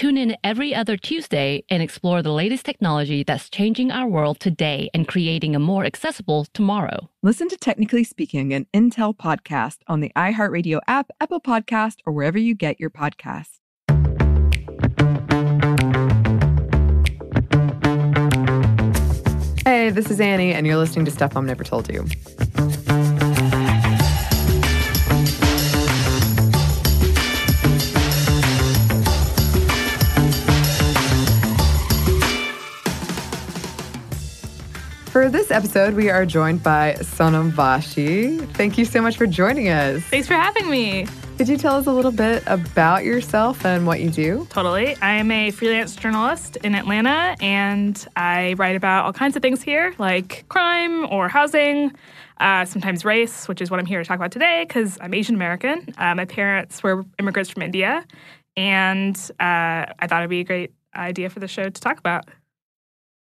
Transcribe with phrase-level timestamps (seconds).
[0.00, 4.88] Tune in every other Tuesday and explore the latest technology that's changing our world today
[4.94, 7.10] and creating a more accessible tomorrow.
[7.22, 12.38] Listen to Technically Speaking, an Intel podcast on the iHeartRadio app, Apple Podcast, or wherever
[12.38, 13.58] you get your podcasts.
[19.66, 22.06] Hey, this is Annie, and you're listening to Stuff Mom Never Told You.
[35.10, 38.48] For this episode, we are joined by Sonam Vashi.
[38.52, 40.04] Thank you so much for joining us.
[40.04, 41.04] Thanks for having me.
[41.36, 44.46] Could you tell us a little bit about yourself and what you do?
[44.50, 44.94] Totally.
[45.02, 49.62] I am a freelance journalist in Atlanta and I write about all kinds of things
[49.62, 51.90] here, like crime or housing,
[52.38, 55.34] uh, sometimes race, which is what I'm here to talk about today because I'm Asian
[55.34, 55.92] American.
[55.98, 58.06] Uh, my parents were immigrants from India,
[58.56, 62.28] and uh, I thought it'd be a great idea for the show to talk about.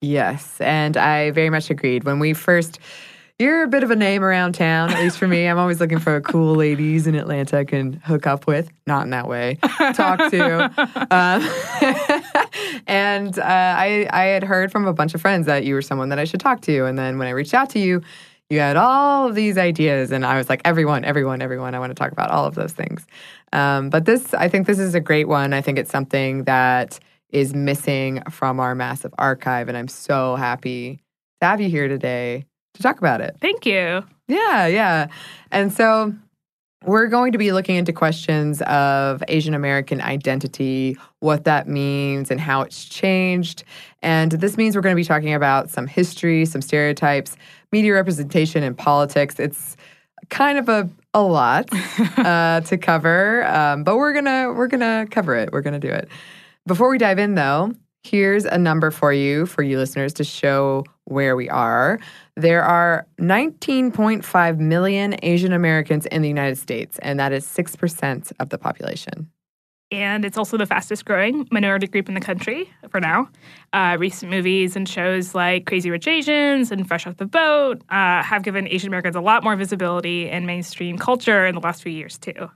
[0.03, 2.03] Yes, and I very much agreed.
[2.03, 2.77] When we first,
[3.39, 5.47] you're a bit of a name around town, at least for me.
[5.47, 8.69] I'm always looking for cool ladies in Atlanta I can hook up with.
[8.85, 9.59] Not in that way,
[9.93, 10.69] talk to.
[11.13, 11.47] Um,
[12.87, 16.09] and uh, I, I had heard from a bunch of friends that you were someone
[16.09, 16.85] that I should talk to.
[16.85, 18.01] And then when I reached out to you,
[18.49, 21.75] you had all of these ideas, and I was like, everyone, everyone, everyone.
[21.75, 23.05] I want to talk about all of those things.
[23.53, 25.53] Um, but this, I think, this is a great one.
[25.53, 26.99] I think it's something that
[27.33, 29.67] is missing from our massive archive.
[29.67, 31.01] And I'm so happy
[31.41, 32.45] to have you here today
[32.75, 33.35] to talk about it.
[33.41, 34.03] Thank you.
[34.27, 35.07] Yeah, yeah.
[35.51, 36.13] And so
[36.85, 42.39] we're going to be looking into questions of Asian American identity, what that means, and
[42.39, 43.63] how it's changed.
[44.01, 47.35] And this means we're going to be talking about some history, some stereotypes,
[47.71, 49.39] media representation, and politics.
[49.39, 49.75] It's
[50.29, 51.69] kind of a a lot
[52.17, 55.51] uh, to cover, um, but we're gonna we're gonna cover it.
[55.51, 56.09] We're gonna do it.
[56.65, 60.85] Before we dive in, though, here's a number for you, for you listeners, to show
[61.03, 61.99] where we are.
[62.37, 68.49] There are 19.5 million Asian Americans in the United States, and that is 6% of
[68.49, 69.29] the population.
[69.91, 73.29] And it's also the fastest growing minority group in the country for now.
[73.73, 78.23] Uh, recent movies and shows like Crazy Rich Asians and Fresh Off the Boat uh,
[78.23, 81.91] have given Asian Americans a lot more visibility in mainstream culture in the last few
[81.91, 82.49] years, too.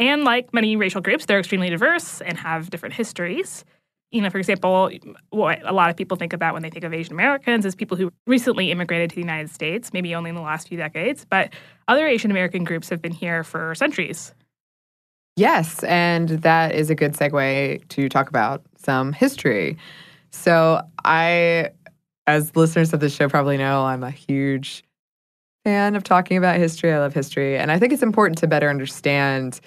[0.00, 3.66] And like many racial groups, they're extremely diverse and have different histories.
[4.10, 4.90] You know, for example,
[5.28, 7.98] what a lot of people think about when they think of Asian Americans is people
[7.98, 11.26] who recently immigrated to the United States, maybe only in the last few decades.
[11.28, 11.52] But
[11.86, 14.34] other Asian American groups have been here for centuries.
[15.36, 19.76] Yes, and that is a good segue to talk about some history.
[20.30, 21.70] So, I,
[22.26, 24.82] as listeners of the show probably know, I'm a huge
[25.64, 26.92] fan of talking about history.
[26.92, 27.58] I love history.
[27.58, 29.60] And I think it's important to better understand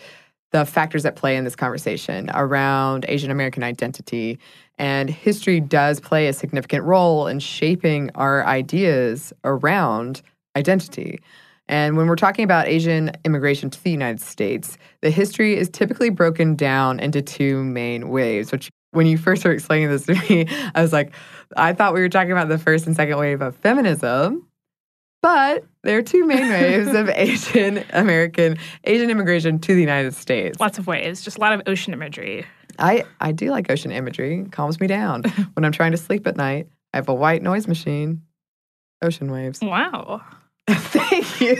[0.53, 4.39] the factors at play in this conversation around Asian American identity.
[4.77, 10.21] And history does play a significant role in shaping our ideas around
[10.55, 11.19] identity.
[11.67, 16.11] And when we're talking about Asian immigration to the United States, the history is typically
[16.11, 20.45] broken down into two main waves, which when you first were explaining this to me,
[20.75, 21.13] I was like,
[21.57, 24.47] I thought we were talking about the first and second wave of feminism.
[25.23, 30.59] But there are two main waves of Asian American, Asian immigration to the United States.
[30.59, 32.45] Lots of waves, just a lot of ocean imagery.
[32.77, 34.41] I, I do like ocean imagery.
[34.41, 35.23] It calms me down.
[35.53, 38.21] when I'm trying to sleep at night, I have a white noise machine,
[39.01, 39.61] ocean waves.
[39.61, 40.21] Wow.
[40.69, 41.57] Thank you.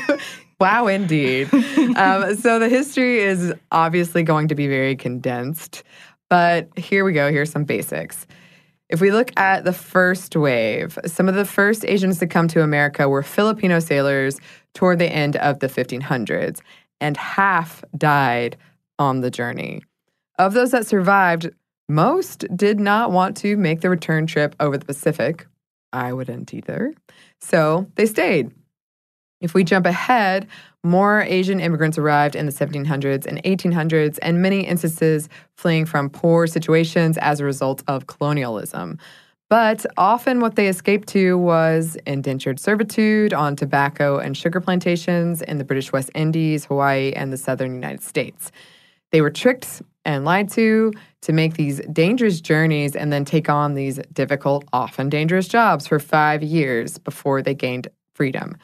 [0.60, 1.54] Wow, indeed.
[1.96, 5.84] um, so the history is obviously going to be very condensed,
[6.30, 7.32] But here we go.
[7.32, 8.28] Here's some basics.
[8.94, 12.62] If we look at the first wave, some of the first Asians to come to
[12.62, 14.40] America were Filipino sailors
[14.76, 16.62] toward the end of the 1500s,
[17.02, 18.56] and half died
[19.00, 19.82] on the journey.
[20.38, 21.50] Of those that survived,
[21.90, 25.48] most did not want to make the return trip over the Pacific.
[25.92, 26.94] I wouldn't either.
[27.42, 28.52] So they stayed.
[29.44, 30.48] If we jump ahead,
[30.86, 36.48] more Asian immigrants arrived in the 1700s and 1800s, and many instances fleeing from poor
[36.48, 38.98] situations as a result of colonialism.
[39.50, 45.58] But often what they escaped to was indentured servitude on tobacco and sugar plantations in
[45.58, 48.50] the British West Indies, Hawaii, and the southern United States.
[49.12, 50.94] They were tricked and lied to
[51.24, 56.00] to make these dangerous journeys and then take on these difficult, often dangerous jobs for
[56.00, 58.56] five years before they gained freedom.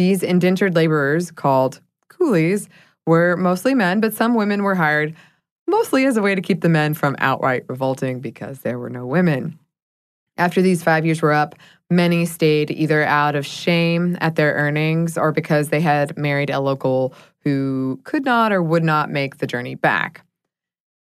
[0.00, 2.70] These indentured laborers, called coolies,
[3.04, 5.14] were mostly men, but some women were hired
[5.66, 9.04] mostly as a way to keep the men from outright revolting because there were no
[9.04, 9.58] women.
[10.38, 11.54] After these five years were up,
[11.90, 16.60] many stayed either out of shame at their earnings or because they had married a
[16.60, 20.24] local who could not or would not make the journey back.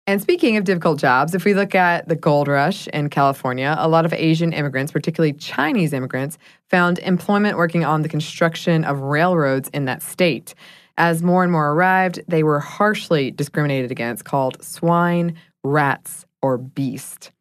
[0.06, 3.88] And speaking of difficult jobs, if we look at the gold rush in California, a
[3.88, 6.38] lot of Asian immigrants, particularly Chinese immigrants,
[6.70, 10.56] found employment working on the construction of railroads in that state.
[10.98, 17.32] As more and more arrived, they were harshly discriminated against, called swine, rats, or beast.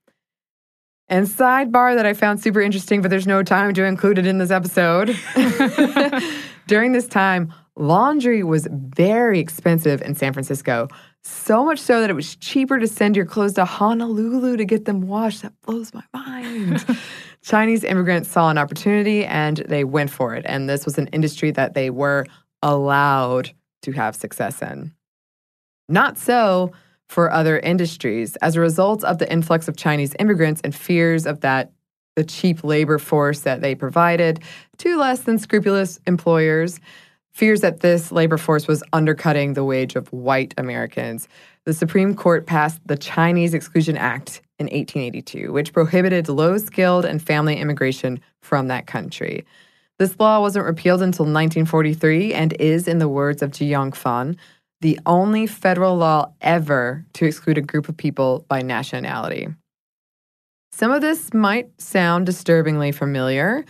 [1.09, 4.39] And sidebar that I found super interesting, but there's no time to include it in
[4.39, 5.17] this episode.
[6.69, 10.89] During this time, laundry was very expensive in San Francisco.
[11.25, 14.85] So much so that it was cheaper to send your clothes to Honolulu to get
[14.85, 15.43] them washed.
[15.43, 16.85] That blows my mind.
[17.43, 20.45] Chinese immigrants saw an opportunity and they went for it.
[20.47, 22.27] And this was an industry that they were
[22.63, 23.53] allowed
[23.83, 24.93] to have success in.
[25.89, 26.73] Not so
[27.09, 28.37] for other industries.
[28.37, 31.73] As a result of the influx of Chinese immigrants and fears of that
[32.17, 34.41] the cheap labor force that they provided
[34.79, 36.79] to less than scrupulous employers,
[37.33, 41.29] fears that this labor force was undercutting the wage of white Americans,
[41.65, 47.23] the Supreme Court passed the Chinese Exclusion Act in 1882, which prohibited low skilled and
[47.23, 49.45] family immigration from that country.
[49.99, 54.37] This law wasn't repealed until 1943 and is, in the words of Ji Yong Fun,
[54.81, 59.49] the only federal law ever to exclude a group of people by nationality.
[60.73, 63.65] Some of this might sound disturbingly familiar,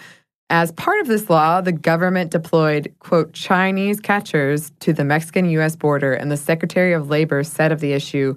[0.51, 5.77] as part of this law, the government deployed, quote, Chinese catchers to the Mexican US
[5.77, 8.37] border, and the Secretary of Labor said of the issue,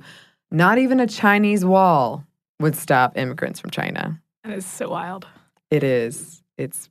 [0.51, 2.23] not even a Chinese wall
[2.59, 4.21] would stop immigrants from China.
[4.43, 5.27] That is so wild.
[5.69, 6.41] It is.
[6.57, 6.89] It's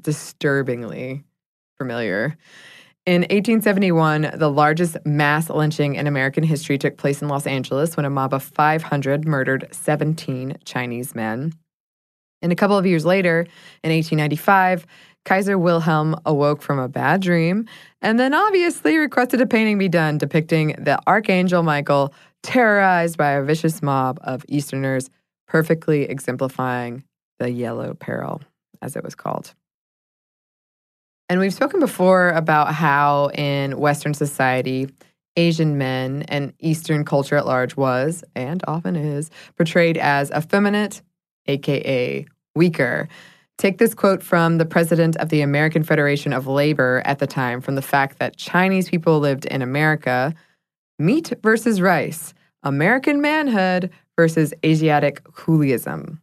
[0.00, 1.24] disturbingly
[1.76, 2.36] familiar.
[3.06, 8.04] In 1871, the largest mass lynching in American history took place in Los Angeles when
[8.04, 11.52] a mob of 500 murdered 17 Chinese men.
[12.42, 13.40] And a couple of years later,
[13.82, 14.86] in 1895,
[15.24, 17.66] Kaiser Wilhelm awoke from a bad dream
[18.00, 23.42] and then obviously requested a painting be done depicting the Archangel Michael terrorized by a
[23.42, 25.10] vicious mob of Easterners,
[25.46, 27.04] perfectly exemplifying
[27.38, 28.40] the Yellow Peril,
[28.80, 29.54] as it was called.
[31.28, 34.88] And we've spoken before about how in Western society,
[35.36, 41.02] Asian men and Eastern culture at large was, and often is, portrayed as effeminate,
[41.48, 43.08] aka weaker.
[43.56, 47.60] Take this quote from the president of the American Federation of Labor at the time
[47.60, 50.32] from the fact that Chinese people lived in America
[51.00, 56.18] meat versus rice, American manhood versus Asiatic coolieism.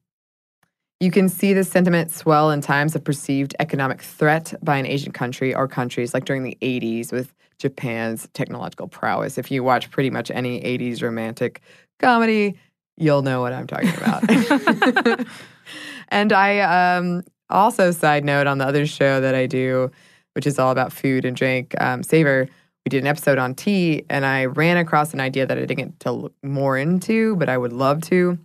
[1.01, 5.11] You can see this sentiment swell in times of perceived economic threat by an Asian
[5.11, 9.37] country or countries, like during the 80s with Japan's technological prowess.
[9.37, 11.61] If you watch pretty much any 80s romantic
[11.99, 12.57] comedy,
[12.97, 15.27] you'll know what I'm talking about.
[16.09, 16.59] and I
[16.97, 19.91] um, also, side note on the other show that I do,
[20.33, 22.47] which is all about food and drink, um, Savor,
[22.85, 25.77] we did an episode on tea, and I ran across an idea that I didn't
[25.77, 28.37] get to look more into, but I would love to.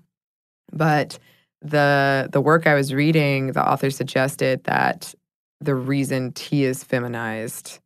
[0.73, 1.19] But
[1.61, 5.15] the the work I was reading, the author suggested that
[5.61, 7.81] the reason tea is feminized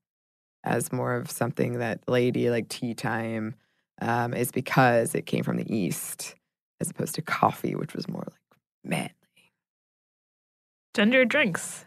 [0.63, 3.55] as more of something that lady like tea time
[4.01, 6.37] um, is because it came from the East
[6.81, 9.11] as opposed to coffee, which was more like manly.
[10.95, 11.85] Gender drinks.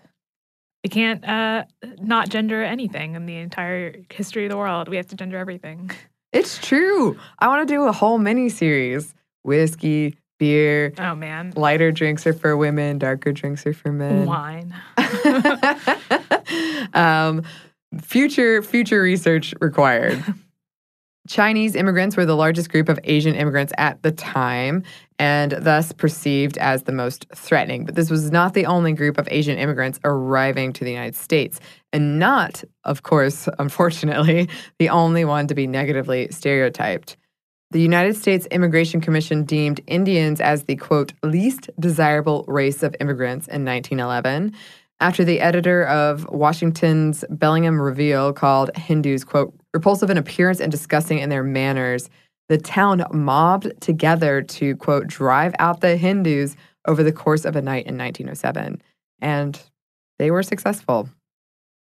[0.84, 1.66] We can't uh,
[2.00, 4.88] not gender anything in the entire history of the world.
[4.90, 5.92] We have to gender everything.
[6.34, 7.18] It's true.
[7.40, 9.14] I want to do a whole mini series
[9.44, 10.94] whiskey, beer.
[11.00, 11.54] Oh, man.
[11.56, 14.26] Lighter drinks are for women, darker drinks are for men.
[14.26, 14.76] Wine.
[16.94, 17.44] um,
[18.02, 20.24] future future research required.
[21.28, 24.84] Chinese immigrants were the largest group of Asian immigrants at the time
[25.20, 27.86] and thus perceived as the most threatening.
[27.86, 31.60] But this was not the only group of Asian immigrants arriving to the United States,
[31.92, 37.18] and not, of course, unfortunately, the only one to be negatively stereotyped.
[37.72, 43.48] The United States Immigration Commission deemed Indians as the quote, least desirable race of immigrants
[43.48, 44.54] in 1911
[45.00, 51.20] after the editor of Washington's Bellingham Review called Hindus, quote, repulsive in appearance and disgusting
[51.20, 52.10] in their manners.
[52.50, 56.56] The town mobbed together to, quote, drive out the Hindus
[56.88, 58.82] over the course of a night in 1907.
[59.22, 59.62] And
[60.18, 61.10] they were successful.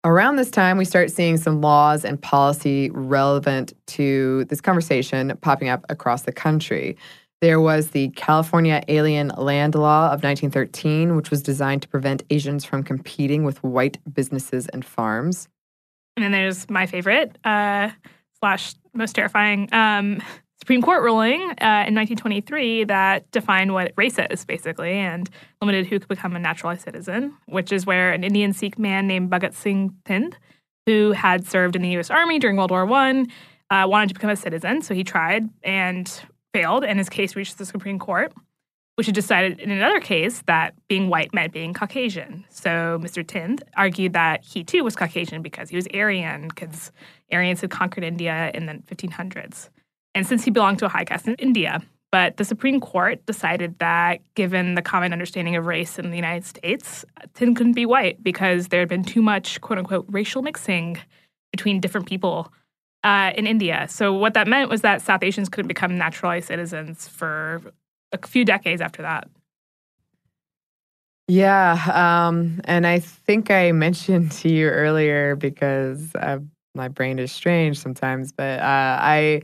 [0.04, 5.70] Around this time, we start seeing some laws and policy relevant to this conversation popping
[5.70, 6.98] up across the country.
[7.40, 12.66] There was the California Alien Land Law of 1913, which was designed to prevent Asians
[12.66, 15.48] from competing with white businesses and farms.
[16.16, 17.92] And then there's my favorite, uh,
[18.40, 20.22] slash most terrifying um,
[20.60, 25.30] Supreme Court ruling uh, in 1923 that defined what race is, basically, and
[25.62, 29.30] limited who could become a naturalized citizen, which is where an Indian Sikh man named
[29.30, 30.34] Bhagat Singh Thind,
[30.88, 32.10] who had served in the U.S.
[32.10, 33.26] Army during World War I,
[33.70, 34.82] uh, wanted to become a citizen.
[34.82, 36.12] So he tried and
[36.58, 38.34] failed, and his case reached the Supreme Court,
[38.96, 42.46] which had decided in another case that being white meant being Caucasian.
[42.50, 43.24] So Mr.
[43.24, 46.92] Thind argued that he too was Caucasian because he was Aryan, because
[47.32, 49.70] Aryans had conquered India in the 1500s.
[50.16, 51.80] And since he belonged to a high caste in India,
[52.12, 56.46] but the Supreme Court decided that given the common understanding of race in the United
[56.46, 60.98] States, Thind couldn't be white because there had been too much quote unquote racial mixing
[61.52, 62.52] between different people
[63.08, 63.88] uh, in India.
[63.90, 67.62] So what that meant was that South Asians couldn't become naturalized citizens for
[68.12, 69.30] a few decades after that.
[71.30, 76.40] Yeah, um, and I think I mentioned to you earlier because uh,
[76.76, 79.44] my brain is strange sometimes, but uh, I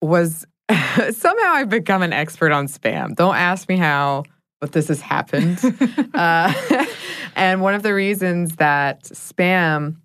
[0.00, 0.46] was
[1.10, 3.16] somehow I've become an expert on spam.
[3.16, 4.22] Don't ask me how,
[4.60, 5.58] but this has happened.
[6.14, 6.52] uh,
[7.36, 9.96] and one of the reasons that spam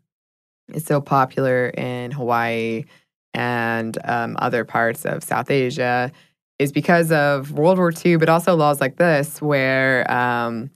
[0.69, 2.85] is so popular in Hawaii
[3.33, 6.11] and um, other parts of South Asia
[6.59, 10.69] is because of World War II, but also laws like this, where um,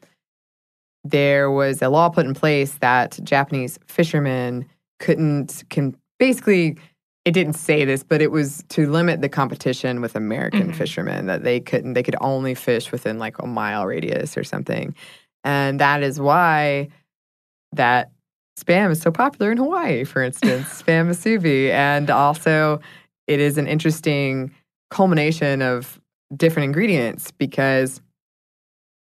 [1.03, 4.67] there was a law put in place that Japanese fishermen
[4.99, 6.77] couldn't can basically
[7.23, 10.77] it didn't say this, but it was to limit the competition with American mm-hmm.
[10.77, 14.95] fishermen that they couldn't they could only fish within like a mile radius or something.
[15.43, 16.87] And that is why
[17.73, 18.11] that
[18.57, 21.69] spam is so popular in Hawaii, for instance, spam musubi.
[21.69, 22.79] And also
[23.27, 24.51] it is an interesting
[24.89, 25.99] culmination of
[26.35, 28.01] different ingredients because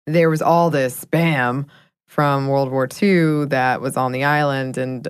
[0.07, 1.65] there was all this spam
[2.07, 5.07] from World War II that was on the island and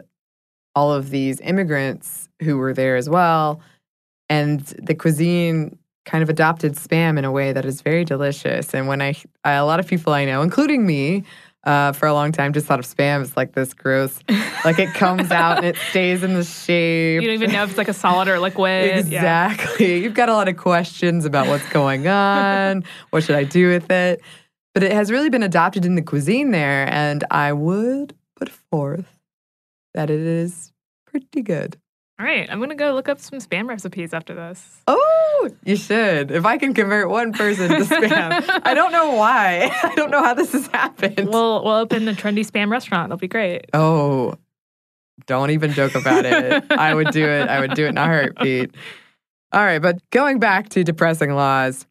[0.76, 3.62] all of these immigrants who were there as well.
[4.30, 8.74] And the cuisine kind of adopted spam in a way that is very delicious.
[8.74, 11.24] And when I, I a lot of people I know, including me,
[11.64, 14.20] uh, for a long time, just thought of spam as like this gross,
[14.64, 17.22] like it comes out and it stays in the shape.
[17.22, 18.98] You don't even know if it's like a solid or liquid.
[18.98, 19.96] exactly.
[19.96, 20.04] Yeah.
[20.04, 22.84] You've got a lot of questions about what's going on.
[23.10, 24.22] what should I do with it?
[24.74, 29.20] But it has really been adopted in the cuisine there, and I would put forth
[29.94, 30.72] that it is
[31.08, 31.78] pretty good.
[32.20, 34.82] All right, I'm gonna go look up some spam recipes after this.
[34.88, 36.32] Oh, you should.
[36.32, 39.72] If I can convert one person to spam, I don't know why.
[39.84, 41.30] I don't know how this has happened.
[41.30, 43.06] We'll we'll open a trendy spam restaurant.
[43.06, 43.68] It'll be great.
[43.72, 44.36] Oh,
[45.28, 46.66] don't even joke about it.
[46.72, 47.48] I would do it.
[47.48, 48.76] I would do it in a heartbeat.
[49.54, 51.88] All right, but going back to depressing laws,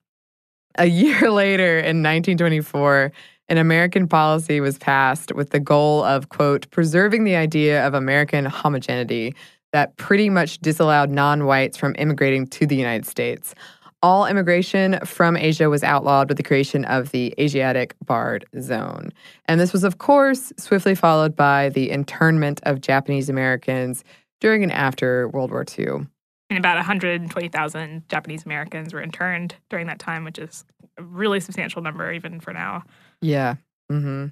[0.75, 3.13] a year later in 1924
[3.51, 8.45] an American policy was passed with the goal of, quote, preserving the idea of American
[8.45, 9.35] homogeneity
[9.79, 13.55] that pretty much disallowed non whites from immigrating to the United States.
[14.03, 19.13] All immigration from Asia was outlawed with the creation of the Asiatic Barred Zone.
[19.47, 24.03] And this was, of course, swiftly followed by the internment of Japanese Americans
[24.41, 26.07] during and after World War II.
[26.51, 30.65] And about 120,000 Japanese Americans were interned during that time, which is
[30.97, 32.83] a really substantial number even for now.
[33.21, 33.57] Yeah.
[33.93, 34.27] Mm-hmm.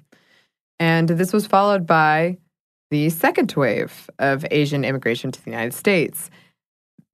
[0.81, 2.37] And this was followed by
[2.89, 6.29] the second wave of Asian immigration to the United States.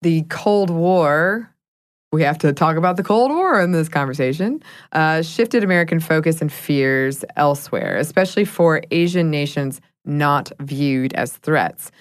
[0.02, 1.50] The Cold War,
[2.12, 4.62] we have to talk about the Cold War in this conversation,
[4.92, 11.92] uh, shifted American focus and fears elsewhere, especially for Asian nations not viewed as threats.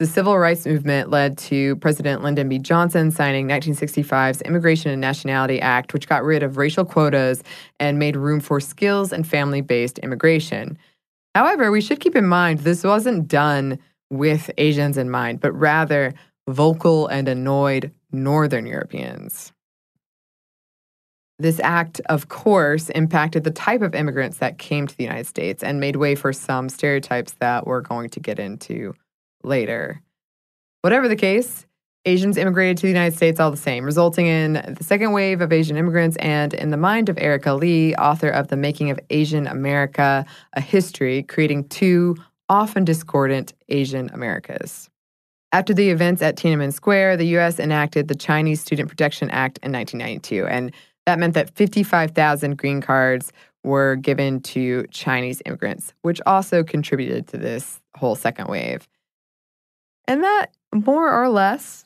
[0.00, 2.58] The civil rights movement led to President Lyndon B.
[2.58, 7.44] Johnson signing 1965's Immigration and Nationality Act, which got rid of racial quotas
[7.78, 10.78] and made room for skills and family based immigration.
[11.34, 13.78] However, we should keep in mind this wasn't done
[14.10, 16.12] with Asians in mind, but rather
[16.48, 19.52] vocal and annoyed Northern Europeans.
[21.38, 25.62] This act, of course, impacted the type of immigrants that came to the United States
[25.62, 28.94] and made way for some stereotypes that we're going to get into
[29.42, 30.02] later.
[30.82, 31.66] Whatever the case,
[32.06, 35.52] Asians immigrated to the United States all the same, resulting in the second wave of
[35.52, 39.46] Asian immigrants and, in the mind of Erika Lee, author of The Making of Asian
[39.46, 42.16] America, a history, creating two
[42.48, 44.88] often discordant Asian Americas.
[45.52, 47.58] After the events at Tiananmen Square, the U.S.
[47.60, 50.72] enacted the Chinese Student Protection Act in 1992, and
[51.04, 53.30] that meant that 55,000 green cards
[53.62, 58.88] were given to Chinese immigrants, which also contributed to this whole second wave.
[60.06, 61.84] And that more or less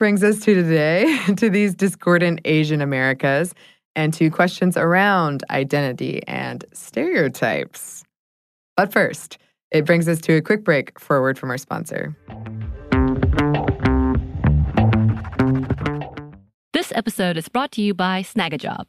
[0.00, 3.54] brings us to today, to these discordant Asian Americas,
[3.94, 8.02] and to questions around identity and stereotypes.
[8.76, 9.36] But first,
[9.70, 12.16] it brings us to a quick break for a word from our sponsor.
[16.72, 18.88] This episode is brought to you by Snagajob.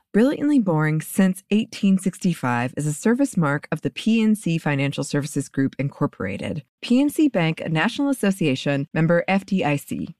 [0.13, 6.65] Brilliantly Boring Since 1865 is a service mark of the PNC Financial Services Group, Incorporated.
[6.83, 10.13] PNC Bank, a National Association member FDIC.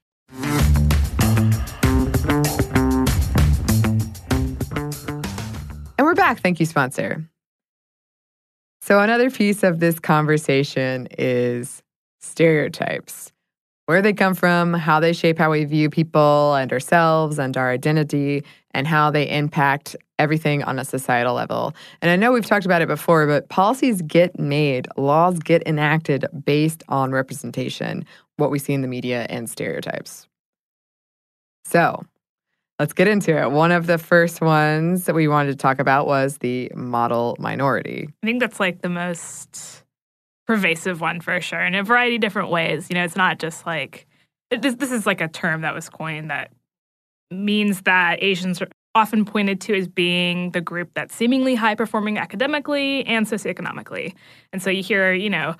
[5.98, 6.40] And we're back.
[6.40, 7.28] Thank you, sponsor.
[8.80, 11.82] So, another piece of this conversation is
[12.18, 13.31] stereotypes
[13.92, 17.70] where they come from, how they shape how we view people and ourselves and our
[17.70, 21.74] identity, and how they impact everything on a societal level.
[22.00, 26.24] And I know we've talked about it before, but policies get made, laws get enacted
[26.42, 28.06] based on representation,
[28.38, 30.26] what we see in the media, and stereotypes.
[31.66, 32.02] So,
[32.78, 33.50] let's get into it.
[33.50, 38.08] One of the first ones that we wanted to talk about was the model minority.
[38.22, 39.81] I think that's like the most
[40.52, 42.90] pervasive one for sure in a variety of different ways.
[42.90, 44.06] You know, it's not just like
[44.50, 46.50] this, this is like a term that was coined that
[47.30, 52.18] means that Asians are often pointed to as being the group that's seemingly high performing
[52.18, 54.14] academically and socioeconomically.
[54.52, 55.56] And so you hear, you know,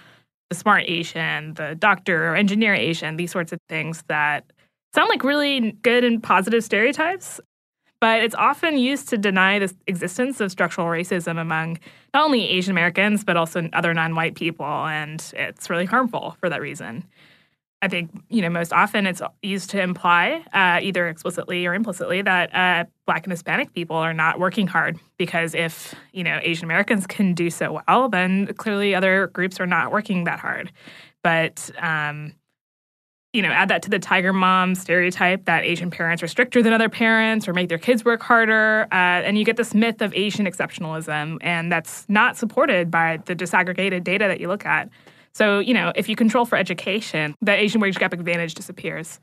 [0.51, 4.53] the smart Asian, the doctor or engineer Asian, these sorts of things that
[4.95, 7.41] sound like really good and positive stereotypes
[8.03, 11.79] but it's often used to deny the existence of structural racism among
[12.13, 14.67] not only Asian Americans, but also other non white people.
[14.67, 17.05] And it's really harmful for that reason.
[17.81, 22.23] I think, you know, most often it's used to imply, uh, either explicitly or implicitly,
[22.23, 26.65] that uh, Black and Hispanic people are not working hard because if, you know, Asian
[26.65, 30.73] Americans can do so well, then clearly other groups are not working that hard.
[31.23, 32.35] But, um,
[33.33, 36.73] you know, add that to the tiger mom stereotype that Asian parents are stricter than
[36.73, 38.87] other parents or make their kids work harder.
[38.93, 43.35] Uh, and you get this myth of Asian exceptionalism, and that's not supported by the
[43.35, 44.89] disaggregated data that you look at.
[45.33, 49.19] So, you know, if you control for education, the Asian wage gap advantage disappears.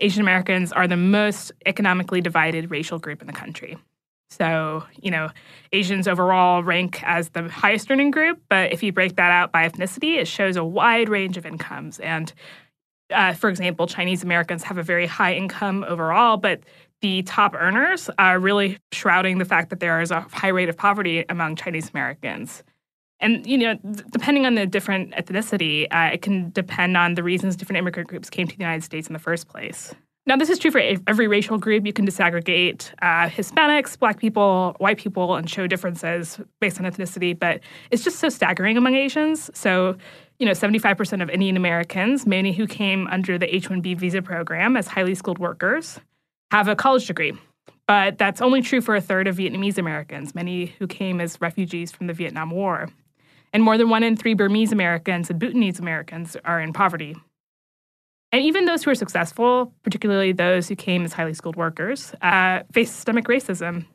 [0.00, 3.78] Asian Americans are the most economically divided racial group in the country.
[4.30, 5.30] So, you know,
[5.72, 9.68] Asians overall rank as the highest earning group, but if you break that out by
[9.68, 12.00] ethnicity, it shows a wide range of incomes.
[12.00, 12.32] And
[13.10, 16.60] uh, for example, Chinese Americans have a very high income overall, but
[17.00, 20.76] the top earners are really shrouding the fact that there is a high rate of
[20.76, 22.62] poverty among Chinese Americans.
[23.20, 23.74] And you know,
[24.10, 28.30] depending on the different ethnicity, uh, it can depend on the reasons different immigrant groups
[28.30, 29.94] came to the United States in the first place.
[30.26, 31.84] Now, this is true for every racial group.
[31.84, 37.38] You can disaggregate uh, Hispanics, Black people, white people, and show differences based on ethnicity.
[37.38, 39.50] But it's just so staggering among Asians.
[39.52, 39.96] So,
[40.38, 44.76] you know, 75% of Indian Americans, many who came under the H 1B visa program
[44.76, 46.00] as highly skilled workers,
[46.50, 47.32] have a college degree.
[47.86, 51.92] But that's only true for a third of Vietnamese Americans, many who came as refugees
[51.92, 52.88] from the Vietnam War.
[53.52, 57.14] And more than one in three Burmese Americans and Bhutanese Americans are in poverty.
[58.32, 62.62] And even those who are successful, particularly those who came as highly skilled workers, uh,
[62.72, 63.86] face systemic racism.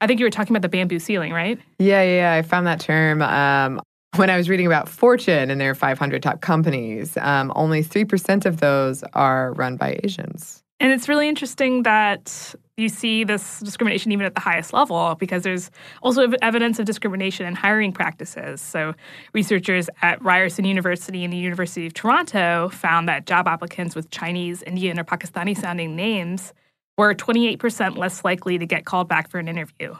[0.00, 1.60] I think you were talking about the bamboo ceiling, right?
[1.78, 3.82] Yeah, yeah, I found that term um,
[4.16, 7.16] when I was reading about Fortune and their 500 top companies.
[7.18, 10.62] Um, only 3% of those are run by Asians.
[10.80, 15.42] And it's really interesting that you see this discrimination even at the highest level because
[15.42, 18.60] there's also evidence of discrimination in hiring practices.
[18.60, 18.94] So,
[19.32, 24.62] researchers at Ryerson University and the University of Toronto found that job applicants with Chinese,
[24.62, 26.52] Indian, or Pakistani sounding names
[26.96, 29.96] were 28% less likely to get called back for an interview.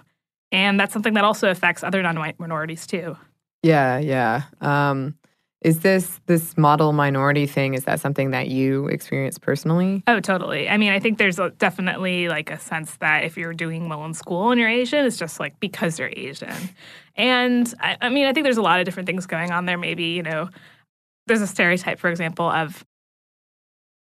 [0.53, 3.17] And that's something that also affects other non white minorities too.
[3.63, 4.43] Yeah, yeah.
[4.61, 5.15] Um,
[5.61, 7.75] is this this model minority thing?
[7.75, 10.05] Is that something that you experience personally?
[10.07, 10.69] Oh, totally.
[10.69, 14.05] I mean, I think there's a, definitely like a sense that if you're doing well
[14.05, 16.55] in school and you're Asian, it's just like because you're Asian.
[17.17, 19.77] And I, I mean, I think there's a lot of different things going on there.
[19.79, 20.49] Maybe you know,
[21.27, 22.85] there's a stereotype, for example, of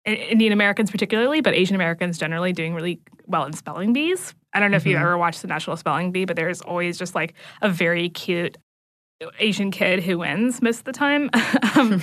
[0.06, 4.36] Indian Americans particularly, but Asian Americans generally doing really well in spelling bees.
[4.54, 4.82] I don't know mm-hmm.
[4.82, 5.06] if you've mm-hmm.
[5.06, 8.58] ever watched the National Spelling Bee, but there's always just like a very cute
[9.39, 11.29] Asian kid who wins most of the time.
[11.75, 12.01] um,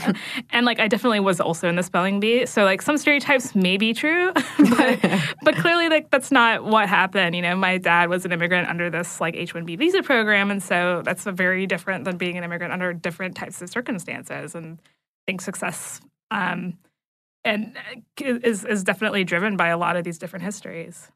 [0.51, 2.45] and like I definitely was also in the spelling bee.
[2.47, 7.35] So like some stereotypes may be true, but, but clearly like that's not what happened.
[7.35, 10.51] You know, my dad was an immigrant under this like H-1B visa program.
[10.51, 14.55] And so that's very different than being an immigrant under different types of circumstances.
[14.55, 16.01] And I think success
[16.31, 16.77] um,
[17.45, 21.11] and uh, is, is definitely driven by a lot of these different histories.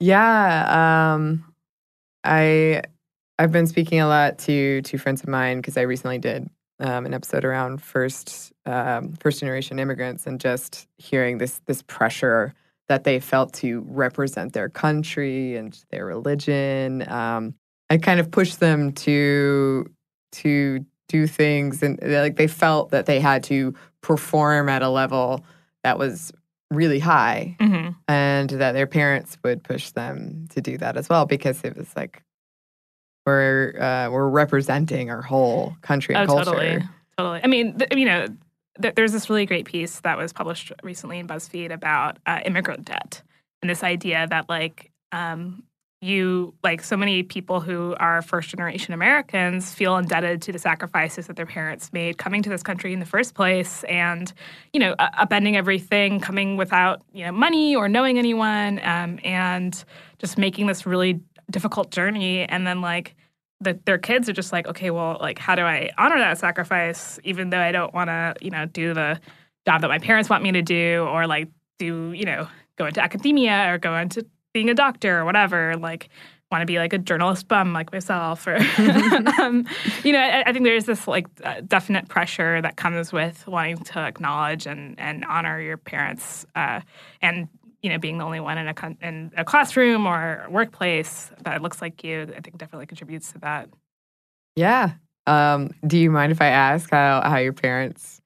[0.00, 1.14] Yeah.
[1.14, 1.44] Um,
[2.24, 2.82] I
[3.40, 7.06] I've been speaking a lot to two friends of mine because I recently did um,
[7.06, 12.52] an episode around first um, first generation immigrants and just hearing this this pressure
[12.88, 17.10] that they felt to represent their country and their religion.
[17.10, 17.54] Um,
[17.88, 19.90] I kind of pushed them to
[20.32, 23.72] to do things and like they felt that they had to
[24.02, 25.46] perform at a level
[25.82, 26.30] that was
[26.70, 27.92] really high mm-hmm.
[28.06, 31.96] and that their parents would push them to do that as well because it was
[31.96, 32.22] like
[33.26, 36.50] we're uh, we're representing our whole country and oh, culture.
[36.50, 37.40] Totally, totally.
[37.42, 38.26] I mean, th- you know,
[38.80, 42.84] th- there's this really great piece that was published recently in BuzzFeed about uh, immigrant
[42.86, 43.22] debt
[43.62, 45.62] and this idea that like um,
[46.00, 51.26] you like so many people who are first generation Americans feel indebted to the sacrifices
[51.26, 54.32] that their parents made coming to this country in the first place and
[54.72, 59.84] you know upending everything coming without you know money or knowing anyone um, and
[60.18, 61.20] just making this really
[61.50, 62.44] difficult journey.
[62.44, 63.14] And then like
[63.60, 67.18] the, their kids are just like okay well like how do i honor that sacrifice
[67.24, 69.20] even though i don't want to you know do the
[69.66, 73.02] job that my parents want me to do or like do you know go into
[73.02, 76.08] academia or go into being a doctor or whatever like
[76.50, 78.56] want to be like a journalist bum like myself or
[79.40, 79.66] um,
[80.02, 83.78] you know I, I, think there's this like uh, definite pressure that comes with wanting
[83.78, 86.80] to acknowledge and and honor your parents uh,
[87.22, 87.48] and
[87.82, 91.80] you know, being the only one in a in a classroom or workplace that looks
[91.80, 93.68] like you, I think definitely contributes to that.
[94.56, 94.92] Yeah.
[95.26, 98.20] Um, do you mind if I ask how how your parents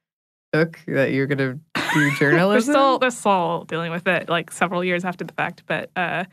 [0.53, 1.61] took that you're going to
[1.95, 2.73] do journalism?
[2.73, 5.63] they're still they're still dealing with it, like several years after the fact.
[5.67, 6.25] But uh,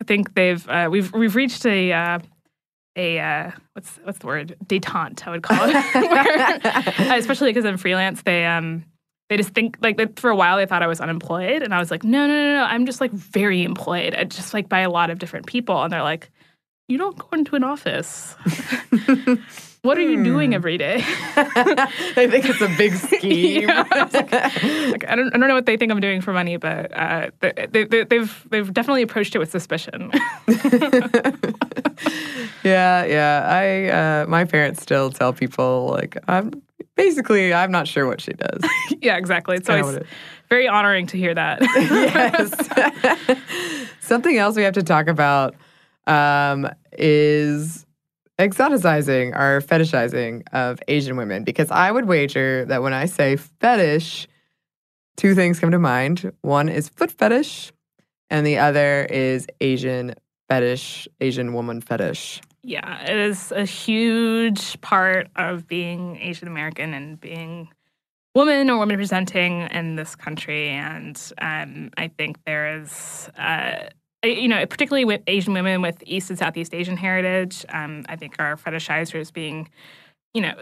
[0.00, 1.92] I think they've uh, we've we've reached a.
[1.92, 2.18] Uh,
[2.98, 7.76] a uh, what's what's the word detente I would call it, Where, especially because I'm
[7.76, 8.22] freelance.
[8.22, 8.84] They um
[9.28, 11.90] they just think like for a while they thought I was unemployed, and I was
[11.90, 14.90] like, no, no, no, no, I'm just like very employed, I just like by a
[14.90, 16.30] lot of different people, and they're like,
[16.88, 18.34] you don't go into an office.
[19.82, 20.54] what are you doing hmm.
[20.54, 20.98] every day?
[22.14, 23.68] they think it's a big scheme.
[23.68, 24.32] yeah, I, like,
[24.92, 27.30] like, I, don't, I don't know what they think I'm doing for money, but uh,
[27.40, 30.12] they, they, they've they've definitely approached it with suspicion.
[32.62, 33.46] yeah, yeah.
[33.48, 36.62] I uh, my parents still tell people like I'm
[36.96, 38.68] basically, I'm not sure what she does.
[39.00, 39.56] yeah, exactly.
[39.56, 40.06] So it's always it
[40.48, 41.60] very honoring to hear that.
[43.26, 43.88] yes.
[44.00, 45.54] Something else we have to talk about
[46.06, 47.86] um, is
[48.38, 54.28] exoticizing or fetishizing of Asian women because I would wager that when I say fetish,
[55.16, 56.32] two things come to mind.
[56.42, 57.72] One is foot fetish,
[58.30, 60.14] and the other is Asian
[60.48, 62.40] fetish, Asian woman fetish.
[62.68, 67.68] Yeah, it is a huge part of being Asian American and being
[68.34, 70.70] woman or woman presenting in this country.
[70.70, 73.88] And um, I think there is, uh,
[74.24, 78.34] you know, particularly with Asian women with East and Southeast Asian heritage, um, I think
[78.40, 79.70] are fetishized as being,
[80.34, 80.54] you know,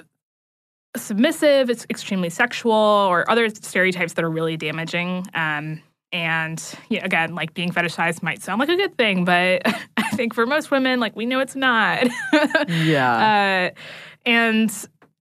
[0.94, 5.26] submissive, it's extremely sexual, or other stereotypes that are really damaging.
[5.32, 5.80] Um,
[6.14, 9.62] and yeah, again, like being fetishized might sound like a good thing, but
[9.96, 12.06] I think for most women, like we know it's not.
[12.68, 13.72] Yeah.
[13.74, 13.80] uh,
[14.24, 14.72] and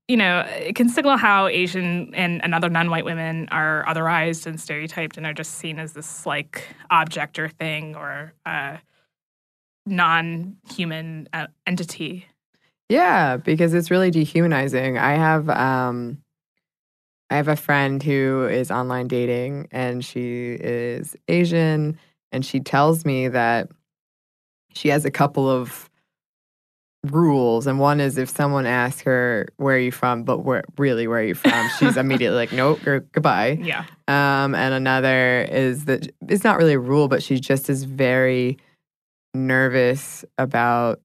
[0.08, 4.60] you know, it can signal how Asian and, and other non-white women are otherized and
[4.60, 8.78] stereotyped and are just seen as this like object or thing or uh,
[9.88, 12.28] non-human uh, entity.
[12.90, 15.00] Yeah, because it's really dehumanizing.
[15.00, 16.23] I have um
[17.34, 21.98] I have a friend who is online dating and she is Asian
[22.32, 23.70] and she tells me that
[24.76, 25.90] she has a couple of
[27.10, 30.22] rules and one is if someone asks her where are you from?
[30.24, 31.68] but where really where are you from?
[31.80, 33.58] she's immediately like nope goodbye.
[33.60, 33.86] Yeah.
[34.08, 38.60] um, and another is that it's not really a rule, but she just is very
[39.34, 41.02] nervous about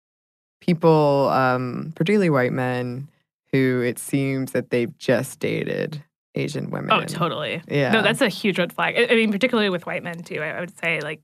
[0.61, 3.09] people, um, particularly white men,
[3.51, 6.05] who it seems that they've just dated
[6.39, 6.93] Asian women.
[6.93, 7.63] Oh, totally.
[7.69, 7.91] Yeah.
[7.91, 8.97] No, that's a huge red flag.
[8.97, 10.41] I, I mean, particularly with white men too.
[10.41, 11.21] I, I would say like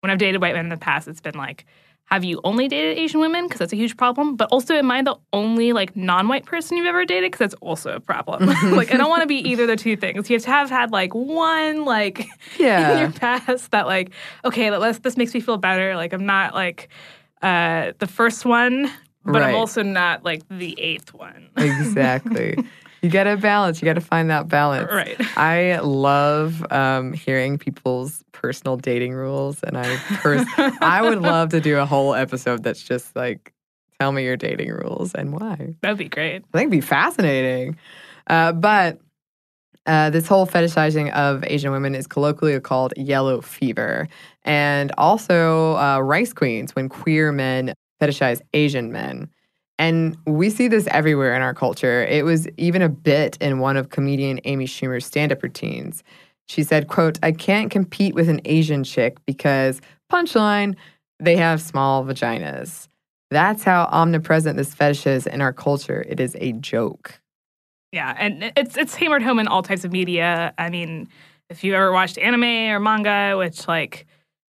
[0.00, 1.64] when I've dated white men in the past, it's been like,
[2.10, 3.44] have you only dated Asian women?
[3.44, 4.34] Because that's a huge problem.
[4.34, 7.30] But also, am I the only like non-white person you've ever dated?
[7.30, 8.46] Because that's also a problem.
[8.74, 10.30] like, I don't want to be either the two things.
[10.30, 12.26] You have to have had like one like
[12.58, 12.92] yeah.
[12.92, 14.10] in your past that like,
[14.44, 15.96] okay, let's this makes me feel better.
[15.96, 16.88] Like I'm not like
[17.42, 18.90] uh the first one,
[19.24, 21.50] but I'm also not like the eighth one.
[21.56, 22.56] exactly.
[23.02, 23.80] You got to balance.
[23.80, 24.90] You got to find that balance.
[24.90, 25.16] Right.
[25.36, 30.46] I love um, hearing people's personal dating rules, and I pers-
[30.80, 33.52] I would love to do a whole episode that's just like,
[34.00, 35.74] tell me your dating rules and why.
[35.82, 36.44] That'd be great.
[36.54, 37.76] I think it'd be fascinating.
[38.26, 38.98] Uh, but
[39.86, 44.08] uh, this whole fetishizing of Asian women is colloquially called yellow fever,
[44.44, 49.28] and also uh, rice queens when queer men fetishize Asian men.
[49.78, 52.04] And we see this everywhere in our culture.
[52.04, 56.02] It was even a bit in one of comedian Amy Schumer's stand-up routines.
[56.48, 60.74] She said, quote, I can't compete with an Asian chick because, punchline,
[61.20, 62.88] they have small vaginas.
[63.30, 66.04] That's how omnipresent this fetish is in our culture.
[66.08, 67.20] It is a joke.
[67.92, 70.54] Yeah, and it's it's hammered home in all types of media.
[70.58, 71.08] I mean,
[71.50, 74.06] if you ever watched anime or manga, which like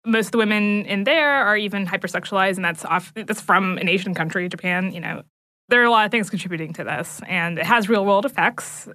[0.06, 3.88] most of the women in there are even hypersexualized, and that's off that's from an
[3.88, 4.92] Asian country, Japan.
[4.92, 5.24] You know,
[5.70, 8.88] there are a lot of things contributing to this, and it has real world effects.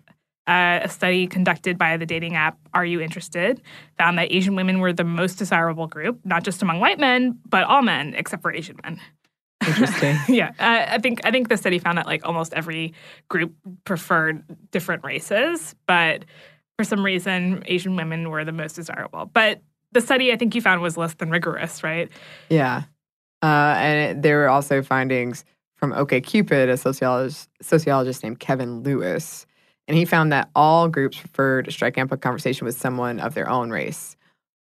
[0.48, 3.60] Uh, a study conducted by the dating app Are You Interested
[3.98, 7.64] found that Asian women were the most desirable group, not just among white men, but
[7.64, 9.00] all men except for Asian men.
[9.66, 10.16] Interesting.
[10.28, 12.94] Yeah, uh, I think I think the study found that like almost every
[13.28, 16.24] group preferred different races, but
[16.78, 19.26] for some reason Asian women were the most desirable.
[19.32, 19.62] But
[19.96, 22.10] the study I think you found was less than rigorous, right?
[22.50, 22.84] yeah.
[23.42, 25.44] Uh, and it, there were also findings
[25.76, 29.46] from OkCupid, a sociologist, sociologist named Kevin Lewis.
[29.88, 33.48] And he found that all groups preferred striking up a conversation with someone of their
[33.48, 34.16] own race,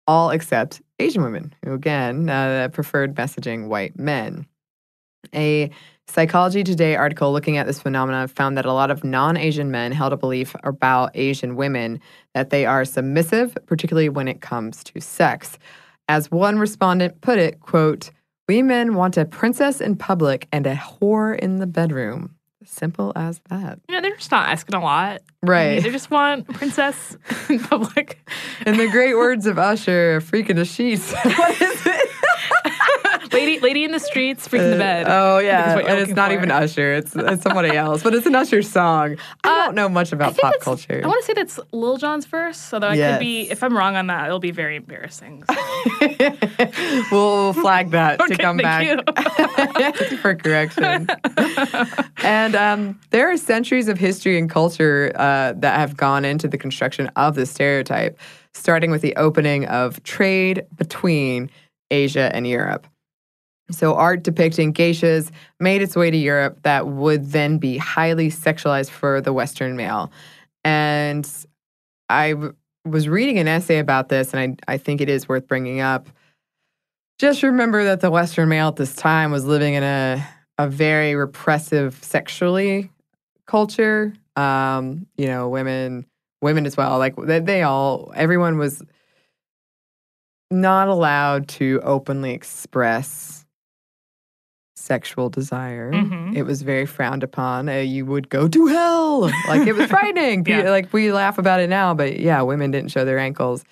[0.06, 4.46] all except Asian women, who again uh, preferred messaging white men.
[5.34, 5.70] A
[6.10, 9.92] Psychology Today article looking at this phenomenon found that a lot of non Asian men
[9.92, 12.00] held a belief about Asian women
[12.34, 15.58] that they are submissive, particularly when it comes to sex.
[16.08, 18.10] As one respondent put it, quote,
[18.48, 22.34] we men want a princess in public and a whore in the bedroom.
[22.64, 23.78] Simple as that.
[23.88, 25.20] You know, they're just not asking a lot.
[25.42, 25.82] I mean, Right.
[25.82, 27.16] they just want a princess
[27.50, 28.18] in public.
[28.66, 31.12] In the great words of Usher, a freak in the sheets.
[31.22, 32.07] what is it?
[33.32, 35.06] Lady lady in the streets, freak in the bed.
[35.08, 36.36] Oh I think is yeah, and it's not for.
[36.36, 36.94] even Usher.
[36.94, 39.16] It's, it's somebody else, but it's an Usher song.
[39.44, 41.00] I don't know much about pop culture.
[41.02, 43.96] I want to say that's Lil Jon's verse, although I could be, if I'm wrong
[43.96, 45.44] on that, it'll be very embarrassing.
[45.50, 45.56] So.
[47.12, 51.08] we'll flag that Okay, to come back for correction.
[52.22, 56.58] and um, there are centuries of history and culture uh, that have gone into the
[56.58, 58.18] construction of this stereotype,
[58.54, 61.50] starting with the opening of trade between
[61.90, 62.86] Asia and Europe.
[63.70, 68.90] So, art depicting geishas made its way to Europe that would then be highly sexualized
[68.90, 70.11] for the Western male.
[70.64, 71.28] And
[72.09, 72.54] I w-
[72.85, 76.09] was reading an essay about this, and I, I think it is worth bringing up.
[77.18, 80.26] just remember that the Western male at this time was living in a
[80.59, 82.90] a very repressive sexually
[83.46, 84.12] culture.
[84.37, 86.07] Um, you know, women
[86.42, 86.98] women as well.
[86.98, 88.83] Like they, they all everyone was
[90.50, 93.44] not allowed to openly express
[94.78, 95.92] sexual desire.
[95.92, 96.34] Mhm.
[96.36, 97.68] It was very frowned upon.
[97.68, 99.20] Uh, you would go to hell.
[99.48, 100.44] Like it was frightening.
[100.46, 100.70] Yeah.
[100.70, 103.64] Like we laugh about it now, but yeah, women didn't show their ankles.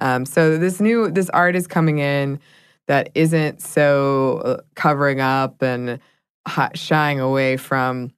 [0.00, 2.40] Um, so this new this art is coming in
[2.88, 5.98] that isn't so uh, covering up and
[6.74, 8.12] shying away from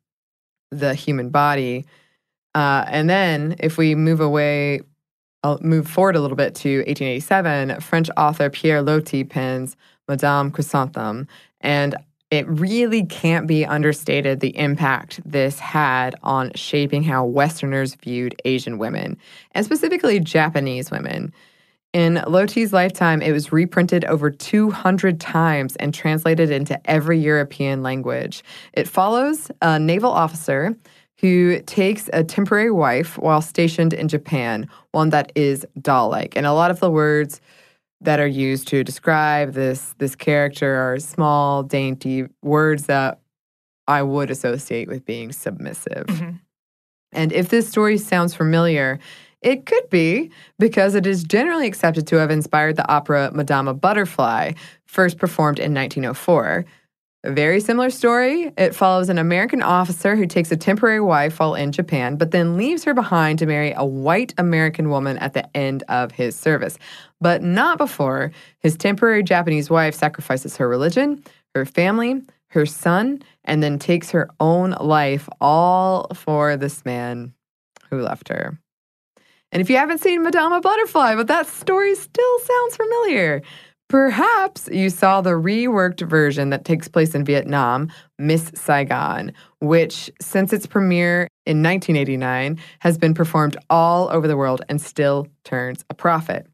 [0.71, 1.85] the human body.
[2.55, 4.81] Uh, and then if we move away,
[5.43, 9.77] I'll move forward a little bit to 1887, French author Pierre Loti pens
[10.09, 11.29] Madame Chrysantheme.
[11.61, 11.95] And
[12.31, 18.79] it really can't be understated the impact this had on shaping how Westerners viewed Asian
[18.79, 19.17] women,
[19.53, 21.33] and specifically Japanese women.
[21.93, 28.43] In Loti's lifetime, it was reprinted over 200 times and translated into every European language.
[28.75, 30.77] It follows a naval officer
[31.19, 36.37] who takes a temporary wife while stationed in Japan, one that is doll like.
[36.37, 37.41] And a lot of the words
[38.07, 43.19] that are used to describe this, this character are small, dainty words that
[43.89, 46.07] I would associate with being submissive.
[46.07, 46.41] Mhm.
[47.13, 49.01] And if this story sounds familiar,
[49.43, 54.53] it could be because it is generally accepted to have inspired the opera Madama Butterfly,
[54.85, 56.65] first performed in 1904.
[57.27, 58.53] A very similar story.
[58.57, 62.57] It follows an American officer who takes a temporary wife while in Japan, but then
[62.57, 66.79] leaves her behind to marry a white American woman at the end of his service.
[67.21, 71.25] But not before his temporary Japanese wife sacrifices her religion,
[71.57, 77.35] her family, her son, and then takes her own life, all for this man
[77.91, 78.57] who left her.
[79.51, 83.43] And if you haven't seen Madama Butterfly, but that story still sounds familiar,
[83.89, 90.53] perhaps you saw the reworked version that takes place in Vietnam, Miss Saigon, which, since
[90.53, 95.95] its premiere in 1989, has been performed all over the world and still turns a
[95.95, 96.47] profit.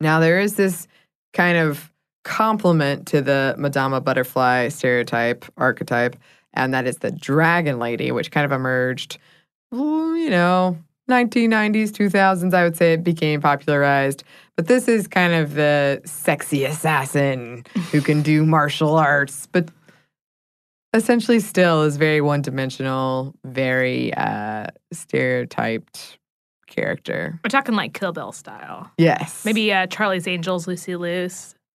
[0.00, 0.88] Now, there is this
[1.32, 1.92] kind of
[2.24, 6.16] complement to the Madama Butterfly stereotype, archetype,
[6.54, 9.18] and that is the Dragon Lady, which kind of emerged,
[9.72, 10.78] you know,
[11.10, 14.24] 1990s, 2000s, I would say it became popularized.
[14.56, 19.68] But this is kind of the sexy assassin who can do martial arts, but
[20.94, 26.18] essentially still is very one dimensional, very uh, stereotyped
[26.66, 27.38] character.
[27.44, 28.90] We're talking like Kill Bill style.
[28.96, 29.44] Yes.
[29.44, 31.28] Maybe uh, Charlie's Angels, Lucy Liu.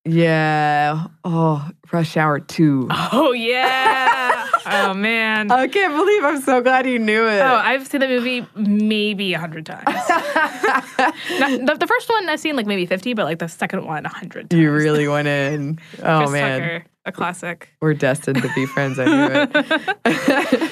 [0.10, 1.06] Yeah.
[1.24, 2.88] Oh, Rush Hour 2.
[3.12, 4.48] Oh yeah.
[4.65, 5.52] oh man.
[5.52, 7.39] I can't believe I'm so glad you knew it.
[7.39, 9.86] Oh, I've seen that movie maybe a hundred times.
[9.88, 14.06] Not- the, the first one I've seen like maybe fifty, but like the second one
[14.06, 14.60] a hundred times.
[14.62, 15.80] you really went in.
[16.04, 16.62] Oh, Chris man.
[16.62, 17.69] Tucker, a classic.
[17.82, 18.98] We're destined to be friends.
[19.00, 20.72] I knew it.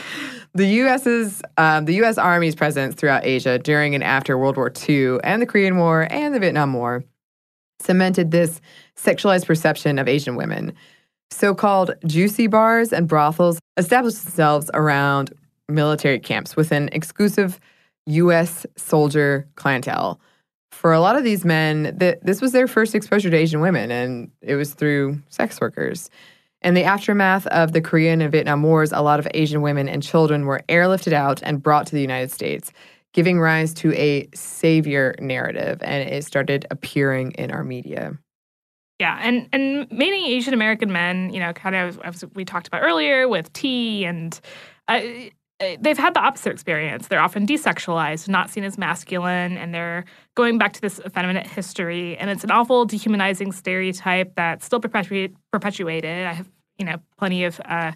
[0.54, 2.17] the U.S.'s um, the U.S.
[2.17, 6.34] Army's presence throughout Asia during and after World War II and the Korean War and
[6.34, 7.04] the Vietnam War
[7.79, 8.61] cemented this
[8.95, 10.73] sexualized perception of Asian women.
[11.31, 15.33] So-called juicy bars and brothels established themselves around
[15.69, 17.59] military camps with an exclusive
[18.07, 18.65] U.S.
[18.77, 20.19] soldier clientele.
[20.71, 23.91] For a lot of these men, th- this was their first exposure to Asian women,
[23.91, 26.09] and it was through sex workers.
[26.61, 30.01] In the aftermath of the Korean and Vietnam Wars, a lot of Asian women and
[30.01, 32.71] children were airlifted out and brought to the United States,
[33.17, 38.15] giving rise to a savior narrative, and it started appearing in our media.
[38.99, 42.84] Yeah, and and many Asian American men, you know, kind of as we talked about
[42.84, 44.39] earlier with tea, and
[44.88, 45.01] uh,
[45.80, 47.08] they've had the opposite experience.
[47.08, 52.15] They're often desexualized, not seen as masculine, and they're going back to this effeminate history.
[52.17, 56.27] And it's an awful dehumanizing stereotype that's still perpetuate, perpetuated.
[56.27, 57.91] I have you know plenty of uh,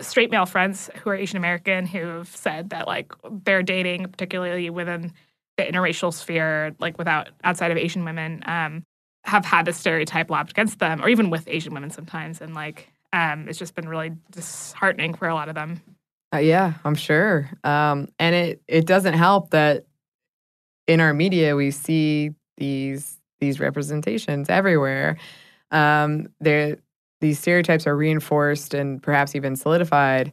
[0.00, 3.12] straight male friends who are Asian American who've said that like
[3.44, 5.12] they're dating, particularly within
[5.56, 8.42] the interracial sphere, like without outside of Asian women.
[8.46, 8.84] Um,
[9.24, 12.90] have had this stereotype lobbed against them, or even with Asian women sometimes, and like
[13.12, 15.80] um, it's just been really disheartening for a lot of them.
[16.34, 17.48] Uh, yeah, I'm sure.
[17.62, 19.86] Um, and it it doesn't help that
[20.86, 25.16] in our media we see these these representations everywhere.
[25.70, 26.78] Um, there,
[27.24, 30.30] these stereotypes are reinforced and perhaps even solidified.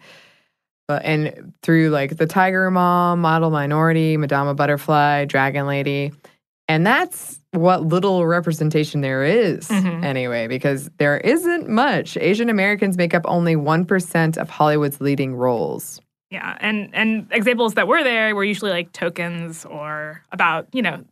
[0.89, 6.11] But and through like the Tiger Mom, Model Minority, Madama Butterfly, Dragon Lady,
[6.67, 10.03] and that's what little representation there is Mhm.
[10.03, 12.17] anyway, because there isn't much.
[12.17, 16.01] Asian Americans make up only one percent of Hollywood's leading roles.
[16.29, 21.03] Yeah, and and examples that were there were usually like tokens or about you know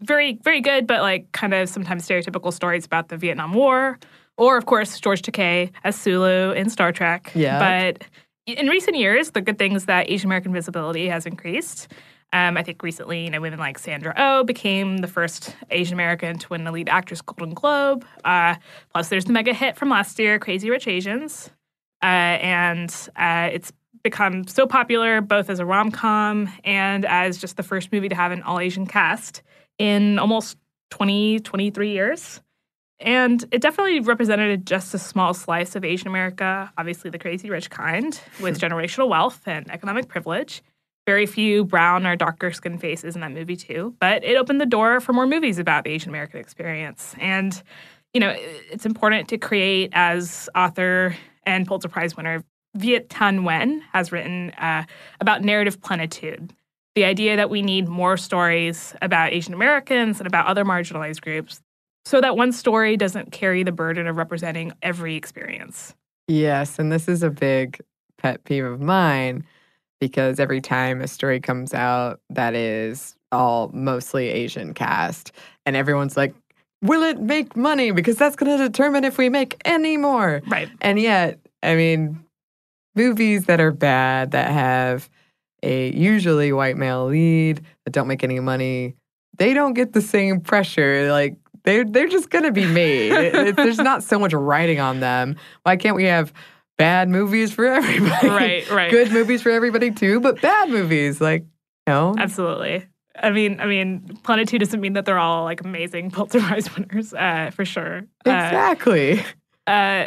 [0.00, 3.98] very very good but like kind of sometimes stereotypical stories about the Vietnam War
[4.36, 7.32] or of course George Takei as Sulu in Star Trek.
[7.34, 7.58] Yeah.
[7.58, 8.04] But
[8.46, 11.88] in recent years, the good thing is that Asian American visibility has increased.
[12.32, 16.36] Um, I think recently, you know, women like Sandra Oh became the first Asian American
[16.38, 18.04] to win the lead actress Golden Globe.
[18.24, 18.56] Uh,
[18.92, 21.50] plus, there's the mega hit from last year, Crazy Rich Asians,
[22.02, 23.72] uh, and uh, it's
[24.02, 28.14] become so popular both as a rom com and as just the first movie to
[28.14, 29.42] have an all Asian cast
[29.78, 30.58] in almost
[30.90, 32.40] 20, 23 years.
[33.00, 37.68] And it definitely represented just a small slice of Asian America, obviously the crazy rich
[37.70, 40.62] kind, with generational wealth and economic privilege.
[41.06, 43.94] Very few brown or darker skinned faces in that movie, too.
[44.00, 47.14] But it opened the door for more movies about the Asian American experience.
[47.18, 47.60] And,
[48.14, 48.34] you know,
[48.70, 51.14] it's important to create, as author
[51.44, 52.42] and Pulitzer Prize winner
[52.74, 54.84] Viet Thanh Nguyen has written uh,
[55.20, 56.54] about narrative plenitude.
[56.94, 61.60] The idea that we need more stories about Asian Americans and about other marginalized groups
[62.04, 65.94] so that one story doesn't carry the burden of representing every experience.
[66.28, 67.80] Yes, and this is a big
[68.18, 69.44] pet peeve of mine
[70.00, 75.32] because every time a story comes out that is all mostly Asian cast,
[75.66, 76.34] and everyone's like,
[76.82, 77.90] will it make money?
[77.90, 80.42] Because that's going to determine if we make any more.
[80.46, 80.68] Right.
[80.80, 82.22] And yet, I mean,
[82.94, 85.08] movies that are bad, that have
[85.62, 88.94] a usually white male lead, that don't make any money,
[89.38, 91.10] they don't get the same pressure.
[91.10, 93.12] Like, they're, they're just going to be made.
[93.12, 95.36] It- it- there's not so much writing on them.
[95.64, 96.32] Why can't we have
[96.78, 98.28] bad movies for everybody?
[98.28, 98.90] Right, right.
[98.90, 101.20] Good movies for everybody too, but bad movies.
[101.20, 102.86] Like, you know, Absolutely.
[103.16, 107.14] I mean, I mean, plenitude doesn't mean that they're all like amazing Pulitzer Prize winners,
[107.14, 107.98] uh, for sure.
[108.26, 109.20] Uh, exactly.
[109.68, 110.06] uh,